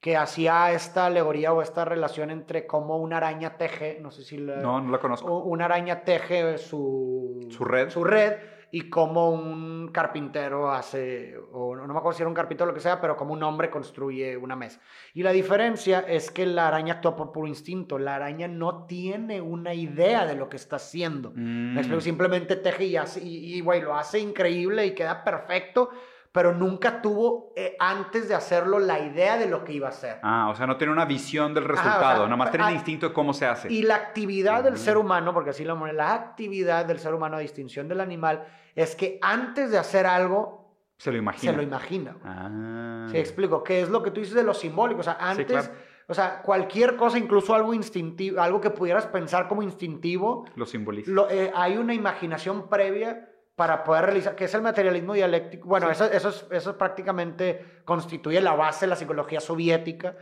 que 0.00 0.16
hacía 0.16 0.72
esta 0.72 1.06
alegoría 1.06 1.52
o 1.52 1.62
esta 1.62 1.84
relación 1.84 2.30
entre 2.30 2.66
cómo 2.66 2.96
una 2.98 3.18
araña 3.18 3.56
teje, 3.56 3.98
no 4.00 4.10
sé 4.10 4.24
si 4.24 4.36
la, 4.36 4.56
no, 4.56 4.80
no 4.80 4.90
la 4.90 4.98
conozco. 4.98 5.38
Una 5.38 5.66
araña 5.66 6.02
teje 6.02 6.58
su, 6.58 7.46
su 7.50 7.64
red. 7.64 7.88
Su 7.88 8.02
red 8.02 8.51
y 8.74 8.88
cómo 8.88 9.30
un 9.30 9.88
carpintero 9.92 10.72
hace, 10.72 11.36
o 11.52 11.76
no 11.76 11.86
me 11.86 11.98
acuerdo 11.98 12.16
si 12.16 12.22
era 12.22 12.28
un 12.30 12.34
carpintero 12.34 12.64
o 12.64 12.72
lo 12.72 12.74
que 12.74 12.80
sea, 12.80 13.02
pero 13.02 13.18
como 13.18 13.34
un 13.34 13.42
hombre 13.42 13.68
construye 13.68 14.34
una 14.34 14.56
mesa. 14.56 14.80
Y 15.12 15.22
la 15.22 15.30
diferencia 15.30 16.00
es 16.00 16.30
que 16.30 16.46
la 16.46 16.68
araña 16.68 16.94
actúa 16.94 17.14
por 17.14 17.32
puro 17.32 17.46
instinto, 17.46 17.98
la 17.98 18.14
araña 18.14 18.48
no 18.48 18.86
tiene 18.86 19.42
una 19.42 19.74
idea 19.74 20.24
de 20.24 20.36
lo 20.36 20.48
que 20.48 20.56
está 20.56 20.76
haciendo. 20.76 21.34
Mm. 21.36 22.00
Simplemente 22.00 22.56
teje 22.56 22.86
y, 22.86 22.96
hace, 22.96 23.22
y, 23.22 23.60
lo 23.60 23.94
hace 23.94 24.20
increíble 24.20 24.86
y 24.86 24.94
queda 24.94 25.22
perfecto, 25.22 25.90
pero 26.32 26.54
nunca 26.54 27.02
tuvo 27.02 27.52
eh, 27.54 27.76
antes 27.78 28.26
de 28.26 28.34
hacerlo 28.34 28.78
la 28.78 28.98
idea 29.00 29.36
de 29.36 29.46
lo 29.46 29.64
que 29.64 29.74
iba 29.74 29.88
a 29.88 29.90
hacer. 29.90 30.18
Ah, 30.22 30.48
o 30.50 30.54
sea, 30.54 30.66
no 30.66 30.78
tiene 30.78 30.92
una 30.92 31.04
visión 31.04 31.52
del 31.52 31.64
resultado, 31.64 32.24
nada 32.24 32.36
más 32.36 32.50
tiene 32.50 32.68
el 32.68 32.74
instinto 32.74 33.08
de 33.08 33.12
cómo 33.12 33.34
se 33.34 33.46
hace. 33.46 33.70
Y 33.70 33.82
la 33.82 33.96
actividad 33.96 34.64
del 34.64 34.78
ser 34.78 34.96
humano, 34.96 35.34
porque 35.34 35.50
así 35.50 35.64
lo 35.64 35.82
la 35.92 36.14
actividad 36.14 36.86
del 36.86 36.98
ser 36.98 37.12
humano 37.12 37.36
a 37.36 37.40
distinción 37.40 37.86
del 37.86 38.00
animal, 38.00 38.46
es 38.74 38.96
que 38.96 39.18
antes 39.20 39.70
de 39.70 39.78
hacer 39.78 40.06
algo, 40.06 40.62
se 40.96 41.10
lo 41.10 41.18
imagina. 41.18 41.52
Se 41.52 41.56
lo 41.56 41.62
imagina. 41.62 42.16
Ah. 42.24 43.06
Sí, 43.10 43.18
explico, 43.18 43.62
¿Qué 43.62 43.82
es 43.82 43.90
lo 43.90 44.02
que 44.02 44.10
tú 44.10 44.20
dices 44.20 44.36
de 44.36 44.44
lo 44.44 44.54
simbólico. 44.54 45.00
O 45.00 45.02
sea, 45.02 45.18
antes, 45.20 45.70
o 46.06 46.14
sea, 46.14 46.40
cualquier 46.42 46.96
cosa, 46.96 47.18
incluso 47.18 47.54
algo 47.54 47.74
instintivo, 47.74 48.40
algo 48.40 48.60
que 48.60 48.70
pudieras 48.70 49.06
pensar 49.06 49.48
como 49.48 49.62
instintivo. 49.62 50.46
Lo 50.54 50.64
simboliza. 50.64 51.10
Eh, 51.30 51.52
hay 51.54 51.76
una 51.76 51.92
imaginación 51.92 52.68
previa 52.68 53.31
para 53.54 53.84
poder 53.84 54.06
realizar, 54.06 54.34
que 54.34 54.44
es 54.46 54.54
el 54.54 54.62
materialismo 54.62 55.14
dialéctico. 55.14 55.68
Bueno, 55.68 55.90
eso, 55.90 56.04
eso, 56.06 56.30
es, 56.30 56.46
eso 56.50 56.78
prácticamente 56.78 57.82
constituye 57.84 58.40
la 58.40 58.54
base 58.54 58.86
de 58.86 58.90
la 58.90 58.96
psicología 58.96 59.40
soviética 59.40 60.16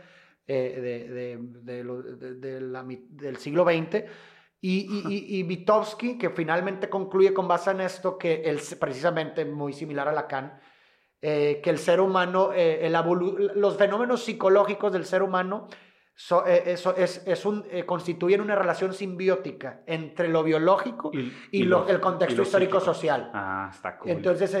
eh, 0.47 1.07
de, 1.13 1.37
de, 1.63 2.99
del 3.09 3.37
siglo 3.37 3.63
XX. 3.63 4.03
Y, 4.59 5.03
y, 5.07 5.39
y, 5.39 5.43
Vygotsky, 5.47 6.17
que 6.17 6.29
finalmente 6.29 6.89
concluye 6.89 7.33
con 7.33 7.47
base 7.47 7.71
en 7.71 7.81
esto, 7.81 8.17
que 8.17 8.43
él, 8.45 8.59
precisamente 8.79 9.45
muy 9.45 9.73
similar 9.73 10.07
a 10.07 10.11
Lacan, 10.11 10.59
eh, 11.21 11.61
que 11.63 11.69
el 11.69 11.77
ser 11.77 12.01
humano, 12.01 12.51
eh, 12.53 12.85
el 12.85 12.93
los 13.55 13.77
fenómenos 13.77 14.23
psicológicos 14.23 14.91
del 14.91 15.05
ser 15.05 15.23
humano 15.23 15.67
eh, 16.45 16.63
eso 16.65 16.95
es, 16.95 17.23
es 17.25 17.45
un, 17.45 17.65
constituyen 17.85 18.41
una 18.41 18.55
relación 18.55 18.93
simbiótica 18.93 19.81
entre 19.85 20.27
lo 20.27 20.43
biológico 20.43 21.11
y, 21.13 21.63
lo, 21.63 21.87
el 21.87 21.99
contexto 21.99 22.41
histórico-social. 22.41 23.31
Ah, 23.33 23.69
está 23.73 23.97
cool. 23.97 24.11
Entonces, 24.11 24.55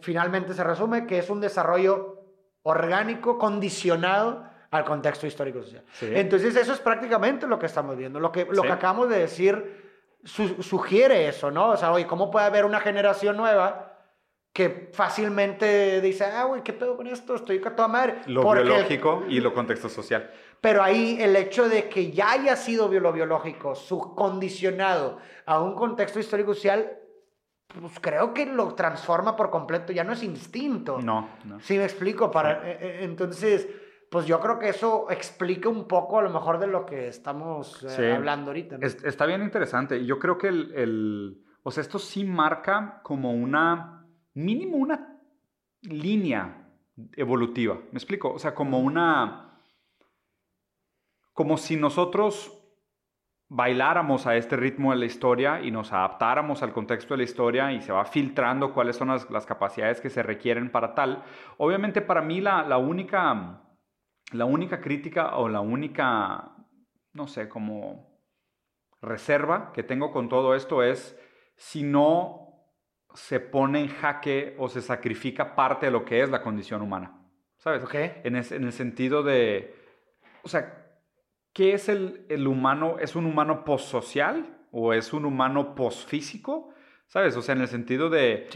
finalmente 0.00 0.54
se 0.54 0.64
resume 0.64 1.06
que 1.06 1.18
es 1.18 1.30
un 1.30 1.40
desarrollo 1.40 2.20
orgánico 2.62 3.38
condicionado 3.38 4.44
al 4.70 4.84
contexto 4.84 5.26
histórico 5.26 5.62
social. 5.62 5.84
Entonces 6.00 6.54
eso 6.56 6.72
es 6.72 6.80
prácticamente 6.80 7.46
lo 7.46 7.58
que 7.58 7.66
estamos 7.66 7.96
viendo. 7.96 8.20
Lo 8.20 8.30
que, 8.30 8.46
lo 8.50 8.62
que 8.62 8.72
acabamos 8.72 9.08
de 9.08 9.18
decir 9.18 9.90
sugiere 10.24 11.28
eso, 11.28 11.50
¿no? 11.50 11.70
O 11.70 11.76
sea, 11.76 11.92
oye, 11.92 12.06
¿cómo 12.06 12.30
puede 12.30 12.46
haber 12.46 12.64
una 12.64 12.80
generación 12.80 13.36
nueva 13.36 13.86
que 14.52 14.90
fácilmente 14.92 16.00
dice, 16.00 16.24
ah, 16.24 16.44
güey, 16.44 16.62
¿qué 16.62 16.72
pedo 16.72 16.96
con 16.96 17.06
esto? 17.06 17.36
Estoy 17.36 17.62
a 17.64 17.76
toda 17.76 17.88
madre. 17.88 18.16
Lo 18.26 18.42
biológico 18.52 19.24
y 19.28 19.40
lo 19.40 19.54
contexto 19.54 19.88
social. 19.88 20.30
Pero 20.60 20.82
ahí 20.82 21.16
el 21.20 21.34
hecho 21.36 21.68
de 21.68 21.88
que 21.88 22.10
ya 22.10 22.32
haya 22.32 22.56
sido 22.56 22.88
lo 22.88 23.12
biológico 23.12 23.74
subcondicionado 23.74 25.18
a 25.46 25.60
un 25.60 25.74
contexto 25.74 26.20
histórico 26.20 26.54
social, 26.54 26.98
pues 27.80 27.98
creo 28.00 28.34
que 28.34 28.46
lo 28.46 28.74
transforma 28.74 29.36
por 29.36 29.50
completo. 29.50 29.92
Ya 29.92 30.04
no 30.04 30.12
es 30.12 30.22
instinto. 30.22 31.00
No, 31.00 31.28
no. 31.44 31.60
Sí, 31.60 31.78
me 31.78 31.84
explico. 31.84 32.30
Para, 32.30 32.68
eh, 32.68 32.78
eh, 32.80 32.98
entonces 33.02 33.68
pues 34.10 34.26
yo 34.26 34.40
creo 34.40 34.58
que 34.58 34.68
eso 34.68 35.06
explica 35.08 35.68
un 35.68 35.86
poco 35.86 36.18
a 36.18 36.22
lo 36.22 36.30
mejor 36.30 36.58
de 36.58 36.66
lo 36.66 36.84
que 36.84 37.06
estamos 37.06 37.84
eh, 37.96 38.12
hablando 38.12 38.50
ahorita. 38.50 38.76
está 38.80 39.24
bien 39.24 39.40
interesante. 39.40 40.04
Yo 40.04 40.18
creo 40.18 40.36
que 40.36 40.48
el, 40.48 41.44
o 41.62 41.70
sea, 41.70 41.82
esto 41.82 42.00
sí 42.00 42.24
marca 42.24 43.00
como 43.04 43.32
una, 43.32 44.04
mínimo 44.34 44.78
una 44.78 45.16
línea 45.82 46.66
evolutiva. 47.16 47.78
¿Me 47.92 47.98
explico? 47.98 48.32
O 48.32 48.38
sea, 48.40 48.52
como 48.52 48.80
una, 48.80 49.49
como 51.40 51.56
si 51.56 51.74
nosotros 51.74 52.54
bailáramos 53.48 54.26
a 54.26 54.36
este 54.36 54.56
ritmo 54.56 54.90
de 54.90 54.98
la 54.98 55.06
historia 55.06 55.62
y 55.62 55.70
nos 55.70 55.90
adaptáramos 55.90 56.62
al 56.62 56.74
contexto 56.74 57.14
de 57.14 57.18
la 57.18 57.24
historia 57.24 57.72
y 57.72 57.80
se 57.80 57.92
va 57.92 58.04
filtrando 58.04 58.74
cuáles 58.74 58.96
son 58.96 59.08
las, 59.08 59.46
capacidades 59.46 60.02
que 60.02 60.10
se 60.10 60.22
requieren 60.22 60.70
para 60.70 60.94
tal. 60.94 61.24
Obviamente 61.56 62.02
para 62.02 62.20
mí 62.20 62.42
la, 62.42 62.62
la 62.64 62.76
única 62.76 63.62
la 64.32 64.44
única 64.44 64.82
crítica 64.82 65.38
o 65.38 65.48
la 65.48 65.60
única, 65.60 66.56
no 67.14 67.26
sé, 67.26 67.48
como 67.48 68.20
reserva 69.00 69.72
que 69.72 69.82
tengo 69.82 70.12
con 70.12 70.28
todo 70.28 70.54
esto 70.54 70.82
es 70.82 71.18
si 71.56 71.82
no 71.82 72.66
se 73.14 73.40
pone 73.40 73.80
en 73.80 73.88
jaque 73.88 74.56
o 74.58 74.68
se 74.68 74.82
sacrifica 74.82 75.54
parte 75.54 75.86
de 75.86 75.92
lo 75.92 76.04
que 76.04 76.20
es 76.20 76.28
la 76.28 76.42
condición 76.42 76.82
humana. 76.82 77.16
¿Sabes? 77.56 77.82
Okay. 77.82 78.20
En, 78.24 78.36
en, 78.36 78.64
el 78.64 78.72
sentido 78.74 79.22
de, 79.22 79.74
o 80.42 80.48
sea, 80.50 80.79
¿qué 81.52 81.74
es 81.74 81.88
el, 81.88 82.26
el 82.28 82.46
humano? 82.46 82.96
¿Es 82.98 83.16
un 83.16 83.26
humano 83.26 83.64
possocial 83.64 84.58
o 84.70 84.92
es 84.92 85.12
un 85.12 85.24
humano 85.24 85.74
posfísico? 85.74 86.70
¿Sabes? 87.10 87.36
O 87.36 87.42
sea, 87.42 87.56
en 87.56 87.62
el 87.62 87.66
sentido 87.66 88.08
de 88.08 88.46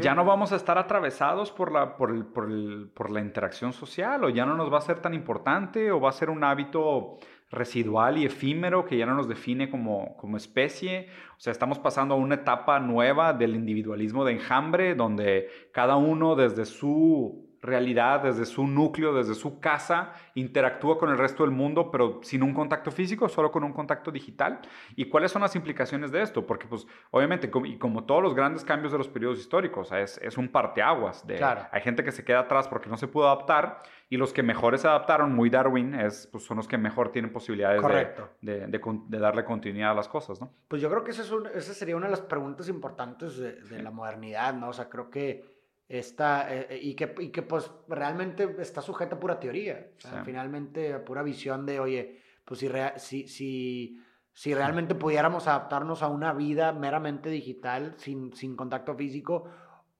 ya 0.00 0.16
no 0.16 0.24
vamos 0.24 0.50
a 0.50 0.56
estar 0.56 0.76
atravesados 0.78 1.52
por 1.52 1.70
la, 1.70 1.96
por, 1.96 2.10
el, 2.10 2.26
por, 2.26 2.50
el, 2.50 2.90
por, 2.92 3.08
la 3.12 3.20
interacción 3.20 3.72
social 3.72 4.24
o 4.24 4.30
ya 4.30 4.44
no 4.44 4.56
nos 4.56 4.72
va 4.72 4.78
a 4.78 4.80
ser 4.80 4.98
tan 4.98 5.14
importante 5.14 5.92
o 5.92 6.00
va 6.00 6.08
a 6.08 6.12
ser 6.12 6.28
un 6.28 6.42
hábito 6.42 7.18
residual 7.52 8.18
y 8.18 8.24
efímero 8.24 8.84
que 8.84 8.96
ya 8.96 9.06
no 9.06 9.14
nos 9.14 9.28
define 9.28 9.70
como, 9.70 10.16
como 10.16 10.36
especie. 10.36 11.08
O 11.36 11.40
sea, 11.40 11.52
estamos 11.52 11.78
pasando 11.78 12.14
a 12.14 12.16
una 12.16 12.34
etapa 12.34 12.80
nueva 12.80 13.32
del 13.32 13.54
individualismo 13.54 14.24
de 14.24 14.32
enjambre 14.32 14.96
donde 14.96 15.48
cada 15.72 15.94
uno 15.94 16.34
desde 16.34 16.64
su 16.64 17.49
realidad 17.62 18.22
desde 18.22 18.46
su 18.46 18.66
núcleo, 18.66 19.14
desde 19.14 19.34
su 19.34 19.60
casa, 19.60 20.12
interactúa 20.34 20.98
con 20.98 21.10
el 21.10 21.18
resto 21.18 21.42
del 21.42 21.52
mundo, 21.52 21.90
pero 21.90 22.20
sin 22.22 22.42
un 22.42 22.54
contacto 22.54 22.90
físico, 22.90 23.28
solo 23.28 23.50
con 23.50 23.64
un 23.64 23.72
contacto 23.72 24.10
digital. 24.10 24.60
¿Y 24.96 25.06
cuáles 25.06 25.30
son 25.30 25.42
las 25.42 25.54
implicaciones 25.56 26.10
de 26.10 26.22
esto? 26.22 26.46
Porque, 26.46 26.66
pues, 26.66 26.86
obviamente, 27.10 27.50
y 27.64 27.76
como 27.76 28.04
todos 28.04 28.22
los 28.22 28.34
grandes 28.34 28.64
cambios 28.64 28.92
de 28.92 28.98
los 28.98 29.08
periodos 29.08 29.38
históricos, 29.38 29.92
es, 29.92 30.18
es 30.18 30.38
un 30.38 30.48
parteaguas. 30.48 31.26
De, 31.26 31.42
Hay 31.42 31.82
gente 31.82 32.02
que 32.02 32.12
se 32.12 32.24
queda 32.24 32.40
atrás 32.40 32.66
porque 32.68 32.88
no 32.88 32.96
se 32.96 33.08
pudo 33.08 33.26
adaptar, 33.26 33.78
y 34.08 34.16
los 34.16 34.32
que 34.32 34.42
mejores 34.42 34.80
se 34.80 34.88
adaptaron, 34.88 35.32
muy 35.34 35.50
Darwin, 35.50 35.94
es, 35.94 36.26
pues, 36.26 36.44
son 36.44 36.56
los 36.56 36.66
que 36.66 36.78
mejor 36.78 37.12
tienen 37.12 37.32
posibilidades 37.32 37.80
de, 38.40 38.66
de, 38.66 39.18
darle 39.18 39.44
continuidad 39.44 39.92
a 39.92 39.94
las 39.94 40.08
cosas, 40.08 40.40
¿no? 40.40 40.52
Pues 40.66 40.82
yo 40.82 40.90
creo 40.90 41.04
que 41.04 41.12
esa, 41.12 41.22
esa 41.54 41.74
sería 41.74 41.96
una 41.96 42.06
de 42.06 42.12
las 42.12 42.20
preguntas 42.22 42.68
importantes 42.68 43.36
de, 43.36 43.60
de 43.60 43.82
la 43.82 43.90
modernidad, 43.90 44.54
¿no? 44.54 44.70
O 44.70 44.72
sea, 44.72 44.88
creo 44.88 45.10
que 45.10 45.59
está, 45.90 46.54
eh, 46.54 46.68
eh, 46.70 46.78
y, 46.80 46.94
que, 46.94 47.14
y 47.18 47.30
que 47.30 47.42
pues 47.42 47.70
realmente 47.88 48.56
está 48.60 48.80
sujeta 48.80 49.16
a 49.16 49.20
pura 49.20 49.40
teoría, 49.40 49.90
finalmente 50.24 50.94
a 50.94 51.04
pura 51.04 51.24
visión 51.24 51.66
de, 51.66 51.80
oye, 51.80 52.22
pues 52.44 52.60
si, 52.60 52.70
si, 52.96 53.26
si, 53.26 54.00
si, 54.32 54.54
realmente 54.54 54.94
pudiéramos 54.94 55.48
adaptarnos 55.48 56.04
a 56.04 56.08
una 56.08 56.32
vida 56.32 56.72
meramente 56.72 57.28
digital, 57.28 57.94
sin, 57.96 58.32
sin 58.34 58.54
contacto 58.54 58.94
físico, 58.94 59.50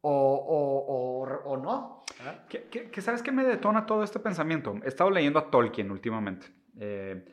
o, 0.02 1.24
o, 1.26 1.50
o, 1.50 1.56
no. 1.56 2.04
¿Qué, 2.48 3.00
sabes 3.02 3.22
qué 3.22 3.32
me 3.32 3.44
detona 3.44 3.84
todo 3.84 4.04
este 4.04 4.20
pensamiento? 4.20 4.76
He 4.84 4.88
estado 4.88 5.10
leyendo 5.10 5.40
a 5.40 5.50
Tolkien 5.50 5.90
últimamente. 5.90 6.46
Eh, 6.78 7.24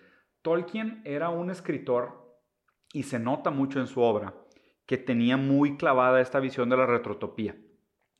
Tolkien 0.41 1.01
era 1.05 1.29
un 1.29 1.51
escritor, 1.51 2.41
y 2.91 3.03
se 3.03 3.19
nota 3.19 3.51
mucho 3.51 3.79
en 3.79 3.87
su 3.87 4.01
obra, 4.01 4.33
que 4.87 4.97
tenía 4.97 5.37
muy 5.37 5.77
clavada 5.77 6.21
esta 6.21 6.39
visión 6.39 6.69
de 6.69 6.77
la 6.77 6.87
retrotopía. 6.87 7.55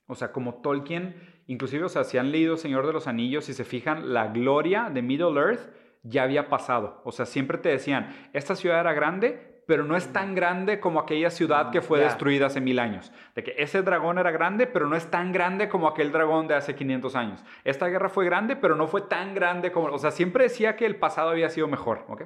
O 0.08 0.16
sea, 0.16 0.32
como 0.32 0.56
Tolkien, 0.56 1.16
inclusive, 1.48 1.84
o 1.84 1.90
sea, 1.90 2.04
si 2.04 2.18
han 2.18 2.32
leído 2.32 2.58
Señor 2.58 2.88
de 2.88 2.94
los 2.94 3.08
Anillos, 3.08 3.46
si 3.46 3.54
se 3.54 3.66
fijan, 3.66 4.14
la 4.14 4.28
gloria 4.28 4.90
de 4.90 5.02
Middle 5.02 5.40
Earth 5.40 5.70
ya 6.04 6.24
había 6.24 6.50
pasado. 6.50 7.02
O 7.04 7.12
sea, 7.12 7.26
siempre 7.26 7.58
te 7.58 7.70
decían, 7.70 8.16
esta 8.34 8.56
ciudad 8.56 8.80
era 8.80 8.94
grande, 8.94 9.58
pero 9.68 9.84
no 9.84 9.98
es 9.98 10.14
tan 10.14 10.34
grande 10.34 10.80
como 10.80 11.00
aquella 11.00 11.30
ciudad 11.30 11.72
que 11.72 11.82
fue 11.82 12.00
destruida 12.00 12.46
hace 12.46 12.62
mil 12.62 12.80
años. 12.80 13.12
De 13.36 13.44
que 13.44 13.54
ese 13.58 13.82
dragón 13.82 14.18
era 14.18 14.32
grande, 14.32 14.66
pero 14.66 14.88
no 14.88 14.96
es 14.96 15.12
tan 15.12 15.34
grande 15.34 15.68
como 15.68 15.90
aquel 15.90 16.14
dragón 16.14 16.48
de 16.48 16.56
hace 16.56 16.74
500 16.74 17.16
años. 17.18 17.44
Esta 17.66 17.88
guerra 17.88 18.08
fue 18.08 18.24
grande, 18.24 18.56
pero 18.56 18.76
no 18.76 18.88
fue 18.88 19.02
tan 19.02 19.36
grande 19.36 19.74
como... 19.74 19.88
O 19.88 20.00
sea, 20.00 20.12
siempre 20.12 20.46
decía 20.46 20.78
que 20.78 20.86
el 20.86 20.96
pasado 20.96 21.32
había 21.32 21.50
sido 21.50 21.68
mejor, 21.68 22.06
¿ok? 22.08 22.24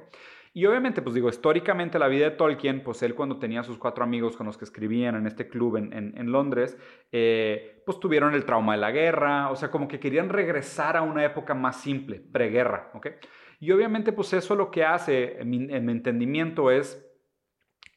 Y 0.54 0.66
obviamente, 0.66 1.00
pues 1.00 1.14
digo, 1.14 1.30
históricamente 1.30 1.98
la 1.98 2.08
vida 2.08 2.28
de 2.28 2.36
Tolkien, 2.36 2.82
pues 2.82 3.02
él 3.02 3.14
cuando 3.14 3.38
tenía 3.38 3.62
sus 3.62 3.78
cuatro 3.78 4.04
amigos 4.04 4.36
con 4.36 4.46
los 4.46 4.58
que 4.58 4.64
escribían 4.64 5.14
en 5.14 5.26
este 5.26 5.48
club 5.48 5.76
en, 5.76 6.30
Londres, 6.30 6.76
eh, 7.10 7.82
pues 7.86 7.98
tuvieron 7.98 8.34
el 8.34 8.44
trauma 8.44 8.74
de 8.74 8.80
la 8.80 8.90
guerra, 8.90 9.50
o 9.50 9.56
sea, 9.56 9.70
como 9.70 9.88
que 9.88 9.98
querían 9.98 10.28
regresar 10.28 10.98
a 10.98 11.02
una 11.02 11.24
época 11.24 11.54
más 11.54 11.80
simple, 11.80 12.20
preguerra, 12.20 12.90
¿ok? 12.92 13.06
Y 13.60 13.72
obviamente, 13.72 14.12
pues 14.12 14.34
eso 14.34 14.54
lo 14.54 14.70
que 14.70 14.84
hace, 14.84 15.40
en 15.40 15.48
mi, 15.48 15.72
en 15.72 15.86
mi 15.86 15.92
entendimiento, 15.92 16.70
es 16.70 17.02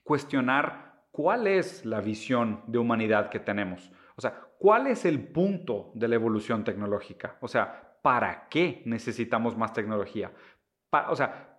cuestionar 0.04 1.04
cuál 1.12 1.48
es 1.48 1.86
la 1.86 2.00
visión 2.00 2.62
de 2.68 2.78
humanidad 2.78 3.30
que 3.30 3.40
tenemos. 3.40 3.92
O 4.16 4.22
sea, 4.22 4.48
¿cuál 4.60 4.88
es 4.88 5.04
el 5.04 5.28
punto 5.28 5.92
de 5.94 6.08
la 6.08 6.16
evolución 6.16 6.64
tecnológica? 6.64 7.38
O 7.42 7.50
sea, 7.50 7.98
¿para 8.02 8.48
qué 8.48 8.82
necesitamos 8.86 9.58
más 9.58 9.74
tecnología? 9.74 10.32
o 11.10 11.16
sea, 11.16 11.55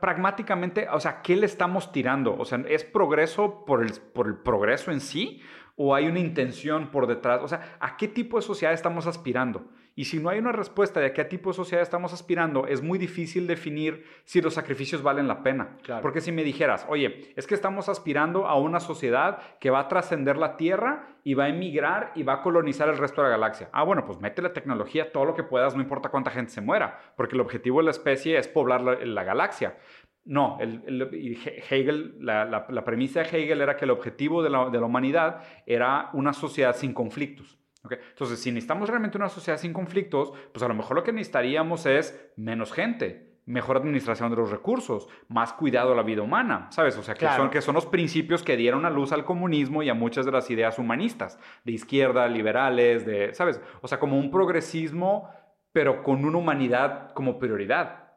pragmáticamente, 0.00 0.88
o 0.90 1.00
sea, 1.00 1.22
¿qué 1.22 1.36
le 1.36 1.46
estamos 1.46 1.92
tirando? 1.92 2.36
O 2.36 2.44
sea, 2.44 2.62
¿es 2.68 2.84
progreso 2.84 3.64
por 3.64 3.82
el, 3.82 3.92
por 4.12 4.26
el 4.26 4.36
progreso 4.36 4.90
en 4.90 5.00
sí? 5.00 5.42
¿O 5.76 5.94
hay 5.94 6.06
una 6.06 6.18
intención 6.18 6.90
por 6.90 7.06
detrás? 7.06 7.40
O 7.42 7.48
sea, 7.48 7.76
¿a 7.80 7.96
qué 7.96 8.08
tipo 8.08 8.36
de 8.36 8.42
sociedad 8.42 8.74
estamos 8.74 9.06
aspirando? 9.06 9.68
Y 9.98 10.04
si 10.04 10.20
no 10.20 10.28
hay 10.28 10.38
una 10.38 10.52
respuesta 10.52 11.00
de 11.00 11.06
a 11.06 11.12
qué 11.12 11.24
tipo 11.24 11.50
de 11.50 11.56
sociedad 11.56 11.82
estamos 11.82 12.12
aspirando, 12.12 12.68
es 12.68 12.82
muy 12.82 13.00
difícil 13.00 13.48
definir 13.48 14.04
si 14.22 14.40
los 14.40 14.54
sacrificios 14.54 15.02
valen 15.02 15.26
la 15.26 15.42
pena. 15.42 15.76
Porque 16.02 16.20
si 16.20 16.30
me 16.30 16.44
dijeras, 16.44 16.86
oye, 16.88 17.32
es 17.34 17.48
que 17.48 17.56
estamos 17.56 17.88
aspirando 17.88 18.46
a 18.46 18.54
una 18.60 18.78
sociedad 18.78 19.40
que 19.58 19.70
va 19.70 19.80
a 19.80 19.88
trascender 19.88 20.36
la 20.36 20.56
Tierra 20.56 21.16
y 21.24 21.34
va 21.34 21.46
a 21.46 21.48
emigrar 21.48 22.12
y 22.14 22.22
va 22.22 22.34
a 22.34 22.42
colonizar 22.42 22.88
el 22.88 22.96
resto 22.96 23.22
de 23.22 23.26
la 23.26 23.32
galaxia. 23.38 23.70
Ah, 23.72 23.82
bueno, 23.82 24.04
pues 24.04 24.20
mete 24.20 24.40
la 24.40 24.52
tecnología 24.52 25.10
todo 25.10 25.24
lo 25.24 25.34
que 25.34 25.42
puedas, 25.42 25.74
no 25.74 25.82
importa 25.82 26.10
cuánta 26.10 26.30
gente 26.30 26.52
se 26.52 26.60
muera, 26.60 26.96
porque 27.16 27.34
el 27.34 27.40
objetivo 27.40 27.80
de 27.80 27.86
la 27.86 27.90
especie 27.90 28.38
es 28.38 28.46
poblar 28.46 28.80
la, 28.82 29.24
galaxia. 29.24 29.78
No, 30.24 30.58
Hegel, 30.60 32.18
la, 32.20 32.84
premisa 32.84 33.24
de 33.24 33.36
Hegel 33.36 33.62
era 33.62 33.76
que 33.76 33.84
el 33.84 33.90
objetivo 33.90 34.44
de 34.44 34.50
la, 34.50 34.70
de 34.70 34.78
la 34.78 34.86
humanidad 34.86 35.42
era 35.66 36.10
una 36.12 36.32
sociedad 36.32 36.76
sin 36.76 36.94
conflictos. 36.94 37.58
Entonces, 37.82 38.40
si 38.40 38.50
necesitamos 38.50 38.88
realmente 38.88 39.18
una 39.18 39.28
sociedad 39.28 39.58
sin 39.58 39.72
conflictos, 39.72 40.32
pues 40.52 40.62
a 40.62 40.68
lo 40.68 40.74
mejor 40.74 40.96
lo 40.96 41.04
que 41.04 41.12
necesitaríamos 41.12 41.86
es 41.86 42.32
menos 42.36 42.72
gente, 42.72 43.28
mejor 43.46 43.78
administración 43.78 44.30
de 44.30 44.36
los 44.36 44.50
recursos, 44.50 45.08
más 45.28 45.54
cuidado 45.54 45.92
a 45.92 45.96
la 45.96 46.02
vida 46.02 46.22
humana, 46.22 46.68
¿sabes? 46.70 46.98
O 46.98 47.02
sea, 47.02 47.14
que, 47.14 47.26
son, 47.28 47.48
que 47.50 47.62
son 47.62 47.74
los 47.74 47.86
principios 47.86 48.42
que 48.42 48.56
dieron 48.56 48.84
a 48.84 48.90
luz 48.90 49.12
al 49.12 49.24
comunismo 49.24 49.82
y 49.82 49.88
a 49.88 49.94
muchas 49.94 50.26
de 50.26 50.32
las 50.32 50.50
ideas 50.50 50.78
humanistas, 50.78 51.38
de 51.64 51.72
izquierda, 51.72 52.28
liberales, 52.28 53.06
de, 53.06 53.32
¿sabes? 53.32 53.60
O 53.80 53.88
sea, 53.88 53.98
como 53.98 54.18
un 54.18 54.30
progresismo, 54.30 55.30
pero 55.72 56.02
con 56.02 56.24
una 56.24 56.38
humanidad 56.38 57.12
como 57.12 57.38
prioridad. 57.38 58.07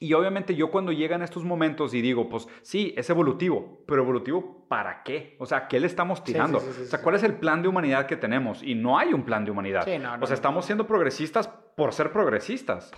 Y 0.00 0.12
obviamente 0.12 0.54
yo 0.54 0.70
cuando 0.70 0.92
llegan 0.92 1.22
estos 1.22 1.44
momentos 1.44 1.94
y 1.94 2.02
digo, 2.02 2.28
pues 2.28 2.48
sí, 2.62 2.94
es 2.96 3.08
evolutivo, 3.10 3.82
pero 3.86 4.02
evolutivo 4.02 4.66
¿para 4.68 5.02
qué? 5.02 5.36
O 5.38 5.46
sea, 5.46 5.66
¿qué 5.68 5.80
le 5.80 5.86
estamos 5.86 6.22
tirando? 6.22 6.58
o 6.58 6.84
sea, 6.84 7.00
¿cuál 7.02 7.16
es 7.16 7.22
el 7.22 7.34
plan 7.34 7.62
de 7.62 7.68
humanidad 7.68 8.06
que 8.06 8.16
tenemos? 8.16 8.62
Y 8.62 8.74
no 8.74 8.98
hay 8.98 9.12
un 9.12 9.24
plan 9.24 9.44
de 9.44 9.50
humanidad. 9.50 9.86
o 10.20 10.26
sea, 10.26 10.34
estamos 10.34 10.64
siendo 10.66 10.86
progresistas 10.86 11.48
por 11.48 11.92
ser 11.92 12.12
progresistas. 12.12 12.90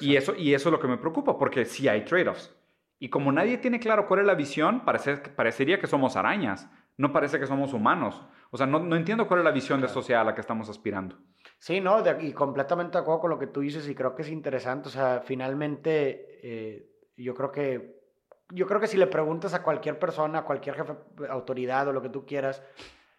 y, 0.00 0.16
eso, 0.16 0.34
y 0.36 0.54
eso 0.54 0.68
es 0.68 0.72
lo 0.72 0.80
que 0.80 0.88
me 0.88 0.96
preocupa, 0.96 1.38
porque 1.38 1.64
sí 1.64 1.88
hay 1.88 2.04
trade-offs. 2.04 2.54
Y 3.00 3.08
como 3.08 3.32
nadie 3.32 3.58
tiene 3.58 3.80
claro 3.80 4.06
cuál 4.06 4.20
es 4.20 4.26
la 4.26 4.34
visión, 4.34 4.84
parece, 4.84 5.16
parecería 5.16 5.80
que 5.80 5.86
somos 5.86 6.16
arañas, 6.16 6.68
no 6.98 7.12
parece 7.12 7.40
que 7.40 7.46
somos 7.46 7.72
humanos. 7.72 8.22
O 8.50 8.58
sea, 8.58 8.66
no, 8.66 8.78
no 8.78 8.94
entiendo 8.94 9.26
cuál 9.26 9.40
es 9.40 9.44
la 9.44 9.52
visión 9.52 9.80
de 9.80 9.88
sociedad 9.88 10.20
a 10.20 10.24
la 10.24 10.34
que 10.34 10.42
estamos 10.42 10.68
aspirando. 10.68 11.16
Sí, 11.58 11.80
no, 11.80 12.02
y 12.20 12.32
completamente 12.32 12.98
de 12.98 13.02
acuerdo 13.02 13.20
con 13.20 13.30
lo 13.30 13.38
que 13.38 13.46
tú 13.46 13.60
dices 13.60 13.88
y 13.88 13.94
creo 13.94 14.14
que 14.14 14.22
es 14.22 14.28
interesante. 14.28 14.88
O 14.88 14.92
sea, 14.92 15.22
finalmente 15.24 16.38
eh, 16.42 16.90
yo 17.16 17.34
creo 17.34 17.50
que 17.50 18.00
yo 18.52 18.66
creo 18.66 18.80
que 18.80 18.86
si 18.86 18.96
le 18.96 19.06
preguntas 19.06 19.54
a 19.54 19.62
cualquier 19.62 19.98
persona, 19.98 20.40
a 20.40 20.44
cualquier 20.44 20.76
jefe, 20.76 20.92
autoridad 21.28 21.88
o 21.88 21.92
lo 21.92 22.02
que 22.02 22.08
tú 22.08 22.26
quieras, 22.26 22.62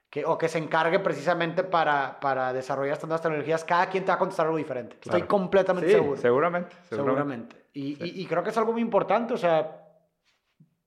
que, 0.09 0.25
o 0.25 0.37
que 0.37 0.49
se 0.49 0.57
encargue 0.57 0.99
precisamente 0.99 1.63
para, 1.63 2.19
para 2.19 2.51
desarrollar 2.51 2.93
estas 2.93 3.07
nuevas 3.07 3.21
tecnologías, 3.21 3.63
cada 3.63 3.87
quien 3.87 4.03
te 4.03 4.09
va 4.09 4.15
a 4.15 4.19
contestar 4.19 4.45
algo 4.45 4.57
diferente. 4.57 4.97
Estoy 5.01 5.23
completamente 5.23 5.89
sí, 5.89 5.95
seguro. 5.95 6.17
Seguramente. 6.17 6.75
Seguramente. 6.89 7.60
Y, 7.73 8.21
y, 8.21 8.25
creo 8.25 8.43
que 8.43 8.49
es 8.49 8.57
algo 8.57 8.73
muy 8.73 8.81
importante, 8.81 9.33
o 9.33 9.37
sea, 9.37 9.81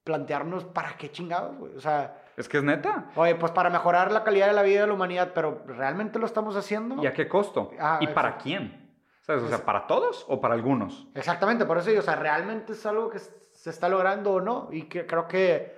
plantearnos 0.05 0.65
para 0.65 0.97
qué 0.97 1.11
chingados, 1.11 1.57
güey. 1.57 1.75
O 1.77 1.81
sea, 1.81 2.25
es 2.37 2.49
que 2.49 2.59
es 2.59 2.65
neta. 2.65 3.11
Oye, 3.17 3.35
pues 3.37 3.53
para 3.53 3.71
mejorar 3.71 4.13
la 4.13 4.25
calidad 4.25 4.49
de 4.49 4.53
la 4.53 4.63
vida 4.63 4.83
de 4.83 4.87
la 4.87 4.93
humanidad, 4.93 5.33
pero 5.35 5.63
¿realmente 5.67 6.19
lo 6.19 6.27
estamos 6.27 6.57
haciendo? 6.57 7.03
¿Y 7.03 7.07
a 7.07 7.13
qué 7.13 7.29
costo? 7.29 7.71
Ah, 7.81 7.99
¿Y 8.01 8.09
para 8.09 8.37
quién? 8.37 8.93
¿Sabes? 9.23 9.45
O 9.45 9.49
sea, 9.49 9.65
¿para 9.65 9.87
todos 9.87 10.27
o 10.29 10.41
para 10.41 10.55
algunos? 10.55 11.09
Exactamente, 11.15 11.65
por 11.65 11.79
eso 11.79 11.89
digo, 11.89 12.01
o 12.01 12.05
sea, 12.05 12.17
¿realmente 12.17 12.73
es 12.75 12.85
algo 12.85 13.09
que 13.09 13.19
se 13.19 13.71
está 13.71 13.89
logrando 13.89 14.35
o 14.35 14.41
no? 14.41 14.69
Y 14.71 14.83
que 14.83 15.07
creo 15.07 15.27
que 15.27 15.73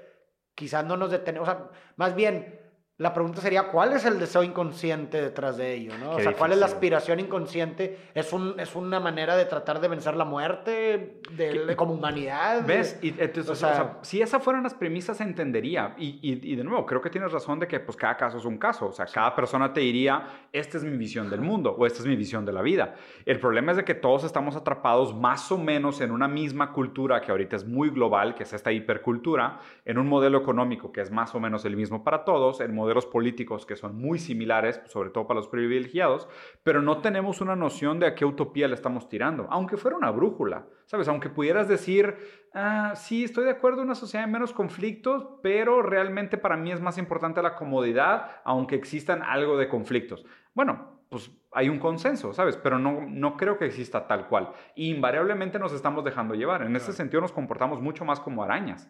quizás 0.55 0.85
no 0.85 0.97
nos 0.97 1.13
detenemos, 1.13 1.49
o 1.49 1.53
sea, 1.53 1.71
más 1.97 2.17
bien 2.17 2.66
la 2.99 3.13
pregunta 3.13 3.43
sería, 3.43 3.65
¿cuál 3.65 3.93
es 3.93 4.07
el 4.07 4.19
deseo 4.19 4.43
inconsciente 4.43 5.21
detrás 5.21 5.59
de 5.59 5.75
ello? 5.75 5.93
¿no? 5.99 6.13
o 6.13 6.21
sea, 6.21 6.33
¿cuál 6.33 6.53
es 6.53 6.59
la 6.59 6.65
aspiración 6.65 7.21
inconsciente? 7.21 7.99
¿Es, 8.15 8.33
un, 8.33 8.59
¿Es 8.59 8.75
una 8.75 9.01
manera 9.01 9.37
de 9.37 9.45
tratar 9.45 9.83
de 9.83 9.89
vencer 9.89 10.17
la 10.17 10.25
muerte 10.25 11.21
de, 11.33 11.77
como 11.77 11.93
humanidad? 11.93 12.65
¿Ves? 12.67 12.99
Y, 13.03 13.15
o, 13.21 13.55
sea, 13.55 13.99
si 14.01 14.23
esas 14.23 14.43
fueran 14.43 14.63
las 14.63 14.73
premisas, 14.73 15.21
entendería. 15.21 15.95
Y, 15.99 16.21
y, 16.23 16.57
de 16.57 16.65
nuevo, 16.65 16.87
creo 16.87 17.03
que 17.03 17.11
tienes 17.11 17.33
razón 17.33 17.61
de 17.61 17.69
que 17.69 17.81
pues, 17.81 17.99
cada 17.99 18.17
caso 18.17 18.39
es 18.39 18.47
un 18.47 18.57
caso. 18.57 18.87
O 18.87 18.93
sea, 18.93 19.05
cada 19.05 19.35
persona 19.35 19.75
te 19.75 19.81
diría, 19.81 20.47
esta 20.51 20.79
es 20.79 20.85
mi 20.85 20.97
visión 20.97 21.29
del 21.29 21.43
mundo 21.43 21.77
o 21.79 21.85
esta 21.85 21.99
es 21.99 22.07
mi 22.07 22.17
visión 22.17 22.47
de 22.47 22.55
la 22.55 22.63
vida. 22.63 22.95
El 23.27 23.39
problema 23.39 23.73
es 23.73 23.77
de 23.77 23.85
que 23.85 23.95
todos 23.95 24.25
estamos 24.25 24.57
atrapados 24.57 25.15
más 25.15 25.53
o 25.53 25.59
menos 25.59 26.01
en 26.01 26.13
una 26.13 26.29
misma 26.29 26.73
cultura 26.73 27.21
que 27.21 27.31
ahorita 27.31 27.57
es 27.57 27.67
muy 27.67 27.91
global, 27.91 28.35
que 28.35 28.45
es 28.45 28.55
esta 28.55 28.73
hipercultura, 28.73 29.61
en 29.85 29.99
un 29.99 30.09
modelo 30.09 30.39
económico 30.39 30.91
que 30.91 31.03
es 31.03 31.11
más 31.11 31.35
o 31.35 31.41
menos 31.41 31.67
el 31.67 31.77
mismo 31.77 32.03
para 32.03 32.25
todos, 32.25 32.63
el 32.63 32.73
modelos 32.87 33.07
políticos 33.07 33.67
que 33.67 33.75
son 33.75 33.97
muy 33.97 34.21
similares, 34.21 34.81
sobre 34.87 35.11
todo 35.11 35.27
para 35.27 35.41
los 35.41 35.49
privilegiados, 35.49 36.29
pero 36.63 36.81
no 36.81 36.99
tenemos 36.99 37.41
una 37.41 37.57
noción 37.57 37.99
de 37.99 38.07
a 38.07 38.15
qué 38.15 38.25
utopía 38.25 38.69
le 38.69 38.75
estamos 38.75 39.09
tirando, 39.09 39.49
aunque 39.51 39.77
fuera 39.77 39.97
una 39.97 40.13
brújula, 40.13 40.67
¿sabes? 40.85 41.09
Aunque 41.09 41.29
pudieras 41.29 41.67
decir, 41.67 42.17
ah, 42.55 42.93
sí, 42.95 43.25
estoy 43.25 43.45
de 43.45 43.51
acuerdo 43.51 43.81
en 43.81 43.87
una 43.87 43.97
sociedad 43.97 44.25
de 44.25 44.33
menos 44.33 44.53
conflictos, 44.53 45.27
pero 45.43 45.83
realmente 45.83 46.39
para 46.39 46.57
mí 46.57 46.71
es 46.71 46.81
más 46.81 46.97
importante 46.97 47.43
la 47.43 47.57
comodidad, 47.57 48.31
aunque 48.45 48.77
existan 48.77 49.25
algo 49.25 49.59
de 49.59 49.69
conflictos. 49.69 50.25
Bueno, 50.55 51.01
pues 51.09 51.31
hay 51.53 51.69
un 51.69 51.81
consenso, 51.81 52.33
¿sabes? 52.33 52.57
Pero 52.57 52.79
no, 52.79 53.01
no 53.09 53.37
creo 53.37 53.59
que 53.59 53.67
exista 53.67 54.07
tal 54.07 54.29
cual. 54.29 54.53
invariablemente 54.77 55.59
nos 55.59 55.73
estamos 55.73 56.05
dejando 56.05 56.35
llevar. 56.35 56.63
En 56.63 56.77
ese 56.77 56.93
sentido 56.93 57.21
nos 57.21 57.33
comportamos 57.33 57.81
mucho 57.81 58.05
más 58.05 58.21
como 58.21 58.45
arañas. 58.45 58.89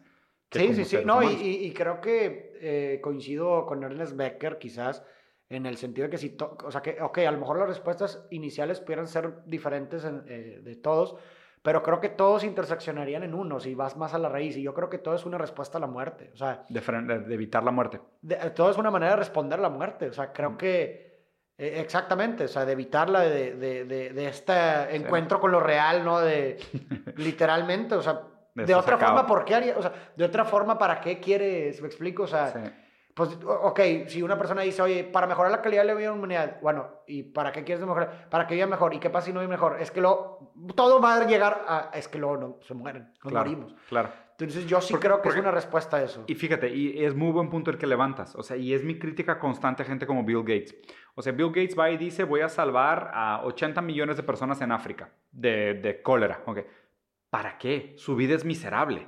Sí, 0.51 0.75
sí, 0.75 0.85
sí, 0.85 0.99
no, 1.05 1.23
y, 1.23 1.67
y, 1.67 1.73
creo 1.73 2.01
que 2.01 2.53
eh, 2.61 3.01
coincido 3.03 3.67
con 3.67 3.83
Ernest 3.83 4.17
Becker 4.17 4.59
quizás 4.59 5.03
en 5.49 5.67
el 5.67 5.77
sentido 5.77 6.07
de 6.07 6.11
que 6.11 6.19
si, 6.19 6.37
o 6.65 6.71
sea, 6.71 6.83
que, 6.83 7.01
ok, 7.01 7.19
a 7.19 7.31
lo 7.31 7.39
mejor 7.39 7.59
las 7.59 7.69
respuestas 7.69 8.27
iniciales 8.31 8.81
pudieran 8.81 9.07
ser 9.07 9.45
diferentes 9.45 10.05
eh, 10.05 10.61
de 10.63 10.77
todos, 10.77 11.17
pero 11.63 11.83
creo 11.83 12.01
que 12.01 12.09
todos 12.09 12.45
interseccionarían 12.45 13.23
en 13.23 13.35
uno 13.35 13.61
si 13.61 13.75
vas 13.75 13.97
más 13.97 14.15
a 14.15 14.19
la 14.19 14.29
raíz, 14.29 14.57
y 14.57 14.63
yo 14.63 14.75
creo 14.75 14.89
que 14.89 14.99
todo 14.99 15.15
es 15.15 15.27
una 15.27 15.39
respuesta 15.39 15.79
a 15.79 15.81
la 15.81 15.87
muerte, 15.87 16.31
o 16.33 16.37
sea... 16.37 16.65
De, 16.69 16.81
de 16.81 17.35
evitar 17.35 17.63
la 17.63 17.71
muerte. 17.73 18.01
todo 18.55 18.71
es 18.71 18.79
una 18.79 18.91
manera 18.91 19.13
de 19.13 19.19
responder 19.19 19.59
a 19.59 19.63
la 19.63 19.71
muerte, 19.71 20.09
o 20.09 20.13
sea, 20.13 20.33
creo 20.33 20.51
mm. 20.53 20.57
que... 20.57 21.07
Eh, 21.59 21.81
exactamente, 21.81 22.45
o 22.45 22.49
sea, 22.49 22.67
de 22.67 22.73
evitarla, 22.73 23.21
de, 23.21 23.55
de, 23.55 23.85
de, 23.87 24.11
de 24.11 24.29
este 24.29 24.95
encuentro 24.95 25.41
con 25.41 25.51
lo 25.51 25.61
real, 25.61 26.05
¿no? 26.05 26.21
De 26.21 26.59
literalmente, 27.17 27.95
o 27.95 28.03
sea, 28.03 28.21
de, 28.65 28.75
otra 28.75 28.97
forma, 28.97 29.27
¿por 29.27 29.45
qué 29.45 29.55
haría? 29.55 29.77
O 29.77 29.83
sea, 29.83 29.93
de 30.17 30.25
otra 30.25 30.45
forma, 30.45 30.79
¿para 30.79 31.01
qué 31.01 31.21
quieres? 31.21 31.81
¿Me 31.81 31.89
explico? 31.89 32.23
O 32.23 32.27
sea, 32.27 32.53
pues, 33.17 33.39
ok, 33.45 33.81
si 34.09 34.23
una 34.23 34.37
persona 34.37 34.63
dice, 34.63 34.83
oye, 34.83 35.05
para 35.05 35.27
mejorar 35.27 35.51
la 35.51 35.63
calidad 35.63 35.83
de 35.83 35.89
la 35.89 35.95
vida 35.95 36.09
de 36.09 36.13
la 36.15 36.19
humanidad, 36.19 36.59
bueno, 36.61 36.87
¿y 37.07 37.23
para 37.23 37.53
qué 37.53 37.65
quieres 37.65 37.85
mejorar? 37.85 38.29
Para 38.29 38.47
que 38.47 38.55
viva 38.55 38.67
mejor. 38.67 38.93
¿Y 38.95 38.99
qué 38.99 39.11
pasa 39.11 39.27
si 39.27 39.33
no 39.33 39.41
vive 39.41 39.51
mejor? 39.51 39.79
Es 39.81 39.91
que 39.91 40.01
lo, 40.01 40.53
todo 40.75 41.01
va 41.01 41.17
a 41.17 41.27
llegar 41.27 41.65
a, 41.67 41.91
es 41.95 42.09
que 42.09 42.19
luego 42.19 42.37
no, 42.37 42.59
se 42.63 42.75
mueren, 42.75 43.13
nos 43.25 43.33
morimos. 43.33 43.75
Claro. 43.89 44.11
Entonces 44.39 44.67
yo 44.67 44.83
sí 44.83 44.93
creo 44.97 45.23
que 45.23 45.31
es 45.31 45.37
una 45.37 45.51
respuesta 45.51 45.97
a 45.97 46.03
eso. 46.03 46.25
Y 46.27 46.35
fíjate, 46.35 46.69
y 46.69 47.03
es 47.03 47.15
muy 47.15 47.33
buen 47.33 47.49
punto 47.49 47.71
el 47.71 47.79
que 47.79 47.87
levantas. 47.87 48.35
O 48.37 48.43
sea, 48.43 48.59
y 48.59 48.75
es 48.75 48.85
mi 48.85 48.99
crítica 48.99 49.39
constante 49.39 49.83
a 49.83 49.87
gente 49.87 50.07
como 50.07 50.23
Bill 50.25 50.41
Gates. 50.41 50.77
O 51.15 51.23
sea, 51.23 51.33
Bill 51.33 51.49
Gates 51.49 51.79
va 51.79 51.91
y 51.91 51.97
dice, 51.97 52.25
voy 52.25 52.43
a 52.43 52.51
salvar 52.51 53.11
a 53.15 53.41
80 53.45 53.81
millones 53.81 54.19
de 54.19 54.23
personas 54.25 54.61
en 54.61 54.73
África 54.73 55.09
de, 55.33 55.73
de 55.73 56.03
cólera. 56.03 56.43
Okay. 56.45 56.67
¿Para 57.37 57.59
qué? 57.59 57.93
Su 57.99 58.17
vida 58.17 58.35
es 58.35 58.47
miserable. 58.47 59.07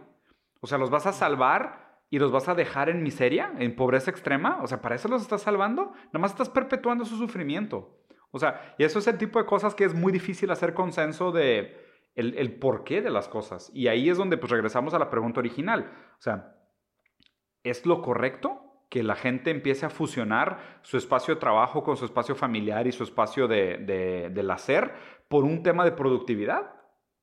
O 0.60 0.66
sea, 0.66 0.76
¿los 0.76 0.90
vas 0.90 1.06
a 1.06 1.14
salvar 1.14 2.02
y 2.10 2.18
los 2.18 2.30
vas 2.30 2.46
a 2.50 2.54
dejar 2.54 2.90
en 2.90 3.02
miseria, 3.02 3.54
en 3.58 3.74
pobreza 3.74 4.10
extrema? 4.10 4.60
O 4.62 4.66
sea, 4.66 4.82
¿para 4.82 4.96
eso 4.96 5.08
los 5.08 5.22
estás 5.22 5.40
salvando? 5.40 5.92
Nada 6.08 6.18
más 6.18 6.32
estás 6.32 6.50
perpetuando 6.50 7.06
su 7.06 7.16
sufrimiento. 7.16 8.04
O 8.30 8.38
sea, 8.38 8.74
y 8.76 8.84
eso 8.84 8.98
es 8.98 9.06
el 9.06 9.16
tipo 9.16 9.38
de 9.38 9.46
cosas 9.46 9.74
que 9.74 9.84
es 9.84 9.94
muy 9.94 10.12
difícil 10.12 10.50
hacer 10.50 10.74
consenso 10.74 11.32
de 11.32 11.74
el, 12.16 12.34
el 12.36 12.58
porqué 12.58 13.00
de 13.00 13.08
las 13.08 13.28
cosas. 13.28 13.70
Y 13.72 13.88
ahí 13.88 14.10
es 14.10 14.18
donde 14.18 14.36
pues 14.36 14.52
regresamos 14.52 14.92
a 14.92 14.98
la 14.98 15.08
pregunta 15.08 15.40
original. 15.40 15.90
O 16.18 16.20
sea, 16.20 16.54
¿es 17.62 17.86
lo 17.86 18.02
correcto? 18.02 18.62
que 18.90 19.02
la 19.02 19.16
gente 19.16 19.50
empiece 19.50 19.84
a 19.84 19.90
fusionar 19.90 20.80
su 20.80 20.96
espacio 20.96 21.34
de 21.34 21.40
trabajo 21.40 21.82
con 21.82 21.98
su 21.98 22.06
espacio 22.06 22.34
familiar 22.34 22.86
y 22.86 22.92
su 22.92 23.04
espacio 23.04 23.46
de, 23.46 23.78
de, 23.78 24.30
del 24.30 24.50
hacer 24.50 24.94
por 25.28 25.44
un 25.44 25.62
tema 25.62 25.84
de 25.84 25.92
productividad. 25.92 26.77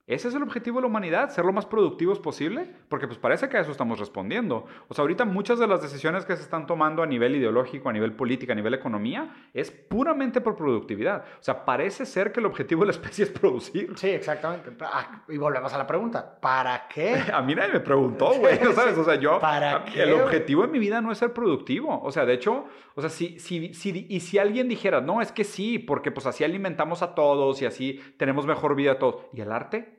Ese 0.07 0.27
es 0.27 0.35
el 0.35 0.43
objetivo 0.43 0.77
de 0.77 0.81
la 0.83 0.87
humanidad, 0.87 1.31
ser 1.31 1.45
lo 1.45 1.51
más 1.51 1.65
productivos 1.65 2.19
posible, 2.19 2.69
porque 2.89 3.07
pues 3.07 3.17
parece 3.17 3.49
que 3.49 3.57
a 3.57 3.61
eso 3.61 3.71
estamos 3.71 3.97
respondiendo. 3.97 4.67
O 4.87 4.93
sea, 4.93 5.01
ahorita 5.01 5.25
muchas 5.25 5.57
de 5.57 5.65
las 5.65 5.81
decisiones 5.81 6.25
que 6.25 6.35
se 6.35 6.43
están 6.43 6.67
tomando 6.67 7.01
a 7.01 7.07
nivel 7.07 7.35
ideológico, 7.35 7.89
a 7.89 7.93
nivel 7.93 8.13
política, 8.13 8.53
a 8.53 8.55
nivel 8.55 8.75
economía, 8.75 9.33
es 9.51 9.71
puramente 9.71 10.41
por 10.41 10.55
productividad. 10.55 11.25
O 11.39 11.43
sea, 11.43 11.65
parece 11.65 12.05
ser 12.05 12.31
que 12.31 12.39
el 12.39 12.45
objetivo 12.45 12.81
de 12.81 12.87
la 12.87 12.91
especie 12.91 13.25
es 13.25 13.31
producir. 13.31 13.93
Sí, 13.95 14.09
exactamente. 14.09 14.71
Ah, 14.81 15.23
y 15.27 15.37
volvemos 15.37 15.73
a 15.73 15.77
la 15.79 15.87
pregunta, 15.87 16.39
¿para 16.39 16.87
qué? 16.87 17.23
a 17.33 17.41
mí 17.41 17.55
nadie 17.55 17.73
me 17.73 17.79
preguntó, 17.79 18.31
güey, 18.35 18.59
¿sabes? 18.75 18.95
O 18.99 19.03
sea, 19.03 19.15
yo, 19.15 19.39
¿Para 19.39 19.85
qué, 19.85 20.03
el 20.03 20.13
objetivo 20.13 20.65
en 20.65 20.71
mi 20.71 20.77
vida 20.77 21.01
no 21.01 21.11
es 21.11 21.17
ser 21.17 21.33
productivo. 21.33 21.99
O 22.03 22.11
sea, 22.11 22.27
de 22.27 22.33
hecho, 22.33 22.65
o 22.93 23.01
sea, 23.01 23.09
si, 23.09 23.39
si, 23.39 23.73
si, 23.73 24.05
y 24.07 24.19
si 24.19 24.37
alguien 24.37 24.69
dijera, 24.69 25.01
no, 25.01 25.19
es 25.19 25.31
que 25.31 25.43
sí, 25.43 25.79
porque 25.79 26.11
pues 26.11 26.27
así 26.27 26.43
alimentamos 26.43 27.01
a 27.01 27.15
todos 27.15 27.59
y 27.63 27.65
así 27.65 27.99
tenemos 28.17 28.45
mejor 28.45 28.75
vida 28.75 28.91
a 28.91 28.99
todos. 28.99 29.25
¿Y 29.33 29.41
el 29.41 29.51
arte? 29.51 29.94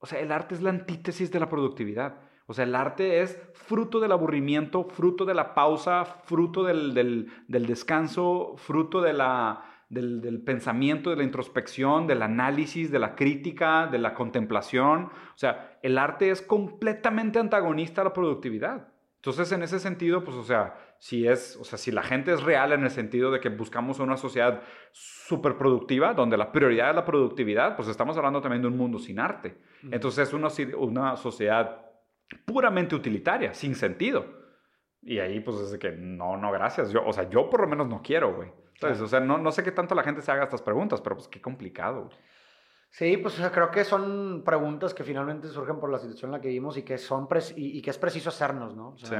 O 0.00 0.06
sea, 0.06 0.18
el 0.18 0.32
arte 0.32 0.54
es 0.54 0.62
la 0.62 0.70
antítesis 0.70 1.30
de 1.30 1.38
la 1.38 1.48
productividad. 1.48 2.16
O 2.46 2.52
sea, 2.52 2.64
el 2.64 2.74
arte 2.74 3.22
es 3.22 3.40
fruto 3.52 4.00
del 4.00 4.10
aburrimiento, 4.10 4.84
fruto 4.84 5.24
de 5.24 5.34
la 5.34 5.54
pausa, 5.54 6.04
fruto 6.04 6.64
del, 6.64 6.94
del, 6.94 7.66
descanso, 7.66 8.54
fruto 8.56 9.00
de 9.00 9.12
la, 9.12 9.62
del, 9.88 10.20
del, 10.20 10.42
pensamiento, 10.42 11.10
de 11.10 11.16
la 11.16 11.22
introspección, 11.22 12.08
del 12.08 12.22
análisis, 12.22 12.90
de 12.90 12.98
la 12.98 13.14
crítica, 13.14 13.86
de 13.86 13.98
la 13.98 14.14
contemplación. 14.14 15.04
O 15.04 15.38
sea, 15.38 15.78
el 15.82 15.96
arte 15.96 16.30
es 16.30 16.42
completamente 16.42 17.38
antagonista 17.38 18.00
a 18.00 18.04
la 18.04 18.12
productividad. 18.12 18.88
Entonces, 19.20 19.52
en 19.52 19.62
ese 19.62 19.78
sentido, 19.78 20.24
pues, 20.24 20.34
o 20.34 20.42
sea, 20.42 20.78
si 20.98 21.28
es, 21.28 21.58
o 21.60 21.64
sea, 21.64 21.76
si 21.76 21.90
la 21.90 22.02
gente 22.02 22.32
es 22.32 22.42
real 22.42 22.72
en 22.72 22.84
el 22.84 22.90
sentido 22.90 23.30
de 23.30 23.38
que 23.38 23.50
buscamos 23.50 23.98
una 23.98 24.16
sociedad 24.16 24.62
súper 24.92 25.58
productiva, 25.58 26.14
donde 26.14 26.38
la 26.38 26.50
prioridad 26.50 26.88
es 26.88 26.96
la 26.96 27.04
productividad, 27.04 27.76
pues 27.76 27.88
estamos 27.88 28.16
hablando 28.16 28.40
también 28.40 28.62
de 28.62 28.68
un 28.68 28.78
mundo 28.78 28.98
sin 28.98 29.20
arte. 29.20 29.58
Entonces, 29.90 30.28
es 30.28 30.32
una, 30.32 30.48
una 30.78 31.16
sociedad 31.16 31.84
puramente 32.46 32.94
utilitaria, 32.94 33.52
sin 33.52 33.74
sentido. 33.74 34.24
Y 35.02 35.18
ahí, 35.18 35.40
pues, 35.40 35.58
es 35.58 35.72
de 35.72 35.78
que 35.78 35.92
no, 35.92 36.38
no, 36.38 36.50
gracias. 36.50 36.90
Yo, 36.90 37.04
o 37.04 37.12
sea, 37.12 37.28
yo 37.28 37.50
por 37.50 37.60
lo 37.60 37.68
menos 37.68 37.88
no 37.88 38.00
quiero, 38.00 38.34
güey. 38.34 38.50
Entonces, 38.72 39.02
o 39.02 39.06
sea, 39.06 39.20
no, 39.20 39.36
no 39.36 39.52
sé 39.52 39.62
qué 39.62 39.72
tanto 39.72 39.94
la 39.94 40.02
gente 40.02 40.22
se 40.22 40.32
haga 40.32 40.44
estas 40.44 40.62
preguntas, 40.62 41.02
pero 41.02 41.16
pues 41.16 41.28
qué 41.28 41.42
complicado. 41.42 42.08
Sí, 42.90 43.16
pues 43.16 43.40
creo 43.52 43.70
que 43.70 43.84
son 43.84 44.42
preguntas 44.44 44.92
que 44.92 45.04
finalmente 45.04 45.48
surgen 45.48 45.78
por 45.78 45.90
la 45.90 45.98
situación 45.98 46.30
en 46.30 46.32
la 46.32 46.40
que 46.40 46.48
vivimos 46.48 46.76
y 46.76 46.82
que, 46.82 46.98
son 46.98 47.28
y, 47.56 47.80
que 47.80 47.90
es 47.90 47.98
preciso 47.98 48.30
hacernos, 48.30 48.74
¿no? 48.76 48.96
sí. 48.98 49.14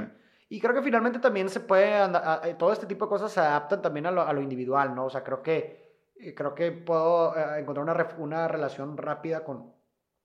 Y 0.53 0.61
creo 0.61 0.75
que 0.75 0.83
finalmente 0.83 1.21
también 1.21 1.49
se 1.49 1.61
puede, 1.61 2.05
eh, 2.05 2.57
todo 2.59 2.73
este 2.73 2.87
tipo 2.87 3.05
de 3.05 3.09
cosas 3.09 3.31
se 3.31 3.39
adaptan 3.39 3.81
también 3.81 4.07
a 4.07 4.11
lo, 4.11 4.23
a 4.23 4.33
lo 4.33 4.43
individual, 4.43 4.97
¿no? 4.97 5.05
O 5.05 5.11
sea, 5.11 5.23
creo 5.23 5.43
que, 5.45 6.11
eh, 6.17 6.35
creo 6.35 6.57
que 6.57 6.73
puedo 6.73 7.37
eh, 7.37 7.61
encontrar 7.61 7.85
una, 7.85 8.09
una 8.19 8.49
relación 8.49 8.97
rápida 8.97 9.45
con 9.45 9.73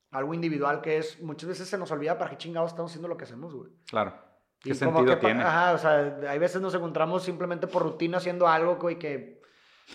algo 0.09 0.33
individual 0.33 0.81
que 0.81 0.97
es, 0.97 1.21
muchas 1.21 1.49
veces 1.49 1.67
se 1.67 1.77
nos 1.77 1.91
olvida 1.91 2.17
para 2.17 2.31
qué 2.31 2.37
chingados 2.37 2.71
estamos 2.71 2.89
haciendo 2.91 3.07
lo 3.07 3.17
que 3.17 3.25
hacemos, 3.25 3.53
güey. 3.53 3.71
Claro. 3.87 4.15
¿Qué 4.59 4.73
sentido 4.73 5.19
tiene? 5.19 5.43
Ajá, 5.43 5.73
o 5.73 5.77
sea, 5.77 6.17
hay 6.27 6.39
veces 6.39 6.59
nos 6.59 6.73
encontramos 6.73 7.21
simplemente 7.21 7.67
por 7.67 7.83
rutina 7.83 8.17
haciendo 8.17 8.47
algo, 8.47 8.77
güey, 8.77 8.97
que 8.97 9.34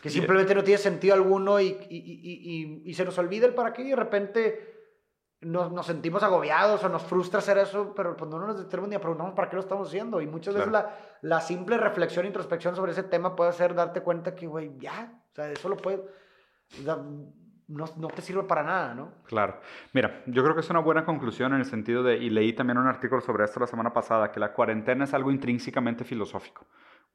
que 0.03 0.11
simplemente 0.11 0.55
no 0.55 0.63
tiene 0.63 0.79
sentido 0.79 1.15
alguno 1.15 1.61
y, 1.61 1.67
y, 1.67 1.87
y, 1.91 2.83
y, 2.85 2.95
se 2.95 3.05
nos 3.05 3.19
olvida 3.19 3.47
el 3.47 3.55
para 3.55 3.73
qué 3.73 3.83
y 3.83 3.91
de 3.91 3.97
repente 3.97 4.71
nos, 5.41 5.73
nos, 5.73 5.87
sentimos 5.87 6.23
agobiados 6.23 6.85
o 6.85 6.89
nos 6.89 7.03
frustra 7.03 7.41
hacer 7.41 7.59
eso, 7.59 7.93
pero 7.95 8.17
pues 8.17 8.31
no 8.31 8.39
nos 8.39 8.59
detenemos 8.59 8.89
ni 8.89 8.97
a 8.97 9.01
preguntarnos 9.01 9.35
para 9.35 9.51
qué 9.51 9.57
lo 9.57 9.63
estamos 9.63 9.89
haciendo. 9.89 10.21
Y 10.21 10.27
muchas 10.27 10.55
veces 10.55 10.71
la, 10.71 10.97
la, 11.23 11.41
simple 11.41 11.77
reflexión 11.77 12.25
e 12.25 12.29
introspección 12.29 12.77
sobre 12.77 12.93
ese 12.93 13.03
tema 13.03 13.35
puede 13.35 13.53
ser 13.53 13.75
darte 13.75 14.01
cuenta 14.03 14.35
que, 14.35 14.47
güey, 14.47 14.79
ya, 14.79 15.13
o 15.33 15.35
sea, 15.35 15.51
eso 15.51 15.69
lo 15.69 15.77
puede... 15.77 16.05
No, 16.85 17.27
no, 17.97 18.09
te 18.09 18.21
sirve 18.21 18.43
para 18.45 18.65
nada, 18.65 18.95
¿no? 18.95 19.13
Claro. 19.25 19.61
Mira, 19.93 20.23
yo 20.27 20.43
creo 20.43 20.55
que 20.55 20.61
es 20.61 20.71
una 20.71 20.81
buena 20.81 21.05
conclusión 21.05 21.53
en 21.53 21.61
el 21.61 21.65
sentido 21.65 22.03
de, 22.03 22.17
y 22.17 22.29
leí 22.29 22.53
también 22.53 22.79
un 22.79 22.89
artículo 22.89 23.21
sobre 23.21 23.45
esto 23.45 23.61
la 23.61 23.67
semana 23.69 23.93
pasada, 23.93 24.33
que 24.33 24.41
la 24.41 24.53
cuarentena 24.53 25.05
es 25.05 25.15
algo 25.15 25.31
intrínsecamente 25.31 26.05
filosófico 26.05 26.67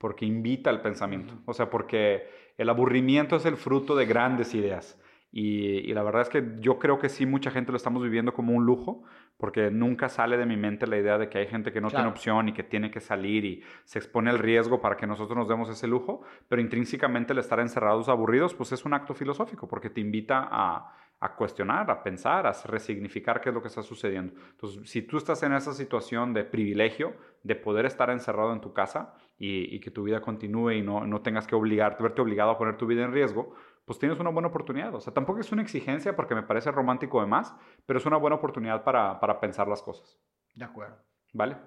porque 0.05 0.27
invita 0.27 0.69
al 0.69 0.83
pensamiento. 0.83 1.33
O 1.45 1.53
sea, 1.55 1.71
porque 1.71 2.29
el 2.59 2.69
aburrimiento 2.69 3.37
es 3.37 3.45
el 3.47 3.57
fruto 3.57 3.95
de 3.95 4.05
grandes 4.05 4.53
ideas. 4.53 5.01
Y, 5.31 5.91
la 5.93 6.03
verdad 6.03 6.21
es 6.21 6.29
que 6.29 6.43
yo 6.59 6.77
creo 6.77 6.99
que 6.99 7.09
sí, 7.09 7.25
mucha 7.25 7.49
gente 7.49 7.71
lo 7.71 7.77
estamos 7.77 8.03
viviendo 8.03 8.31
como 8.31 8.53
un 8.53 8.67
lujo, 8.67 9.01
porque 9.37 9.71
nunca 9.71 10.07
sale 10.07 10.37
de 10.37 10.45
mi 10.45 10.57
mente 10.57 10.85
la 10.85 10.97
idea 10.97 11.17
de 11.17 11.27
que 11.27 11.39
hay 11.39 11.47
gente 11.47 11.73
que 11.73 11.81
no 11.81 11.89
tiene 11.89 12.05
opción 12.05 12.49
y 12.49 12.53
que 12.53 12.61
tiene 12.61 12.91
que 12.91 12.99
salir 12.99 13.45
y 13.45 13.63
se 13.83 13.97
expone 13.97 14.29
al 14.29 14.37
riesgo 14.37 14.79
para 14.79 14.95
que 14.95 15.07
nosotros 15.07 15.35
nos 15.35 15.47
demos 15.47 15.71
ese 15.71 15.87
lujo, 15.87 16.21
pero 16.47 16.61
intrínsecamente 16.61 17.33
el 17.33 17.39
estar 17.39 17.59
encerrados 17.59 18.07
aburridos, 18.07 18.53
pues 18.53 18.73
es 18.73 18.85
un 18.85 18.93
acto 18.93 19.15
filosófico, 19.15 19.67
porque 19.67 19.89
te 19.89 20.01
invita 20.01 20.47
a, 20.51 20.95
a 21.19 21.35
cuestionar, 21.35 21.89
a 21.89 22.03
pensar, 22.03 22.45
a 22.45 22.53
resignificar 22.67 23.41
qué 23.41 23.49
es 23.49 23.55
lo 23.55 23.61
que 23.63 23.69
está 23.69 23.81
sucediendo. 23.81 24.33
Entonces, 24.51 24.87
si 24.87 25.01
tú 25.01 25.17
estás 25.17 25.41
en 25.41 25.53
esa 25.53 25.73
situación 25.73 26.31
de 26.35 26.43
privilegio, 26.43 27.15
de 27.41 27.55
poder 27.55 27.87
estar 27.87 28.11
encerrado 28.11 28.53
en 28.53 28.61
tu 28.61 28.71
casa 28.71 29.15
y, 29.38 29.80
que 29.80 29.91
tu 29.91 30.04
vida 30.04 30.21
continúe 30.21 30.71
y 30.71 30.82
no, 30.82 31.06
no 31.06 31.21
tengas 31.21 31.45
que 31.48 31.56
obligarte, 31.56 32.02
verte 32.02 32.21
obligado 32.21 32.52
a 32.52 32.58
poner 32.58 32.78
tu 32.78 32.88
vida 32.88 33.04
en 33.04 33.12
riesgo, 33.12 33.54
pues 33.86 34.00
tienes 34.00 34.19
una 34.19 34.30
buena 34.30 34.48
oportunidad. 34.48 34.93
O 34.95 35.00
sea, 35.00 35.13
tampoco 35.13 35.39
es 35.39 35.52
una 35.52 35.62
exigencia 35.62 36.15
porque 36.15 36.36
me 36.36 36.43
parece 36.43 36.71
romántico 36.71 37.21
de 37.21 37.28
más, 37.28 37.56
pero 37.86 38.00
es 38.00 38.06
una 38.06 38.17
buena 38.17 38.38
oportunidad 38.38 38.84
para, 38.84 39.19
para 39.19 39.39
pensar 39.39 39.67
las 39.67 39.82
cosas. 39.82 40.19
De 40.56 40.65
acuerdo. 40.65 40.98
¿Vale? 41.34 41.58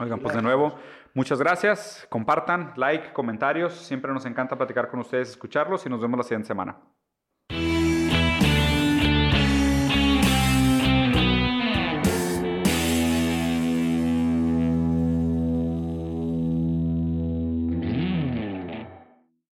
Oigan, 0.00 0.20
pues 0.20 0.34
de 0.34 0.40
nuevo, 0.40 0.74
muchas 1.12 1.38
gracias. 1.38 2.06
Compartan, 2.08 2.72
like, 2.76 3.12
comentarios. 3.12 3.74
Siempre 3.74 4.12
nos 4.12 4.24
encanta 4.24 4.56
platicar 4.56 4.88
con 4.88 5.00
ustedes, 5.00 5.30
escucharlos 5.30 5.84
y 5.84 5.90
nos 5.90 6.00
vemos 6.00 6.16
la 6.16 6.24
siguiente 6.24 6.48
semana. 6.48 6.78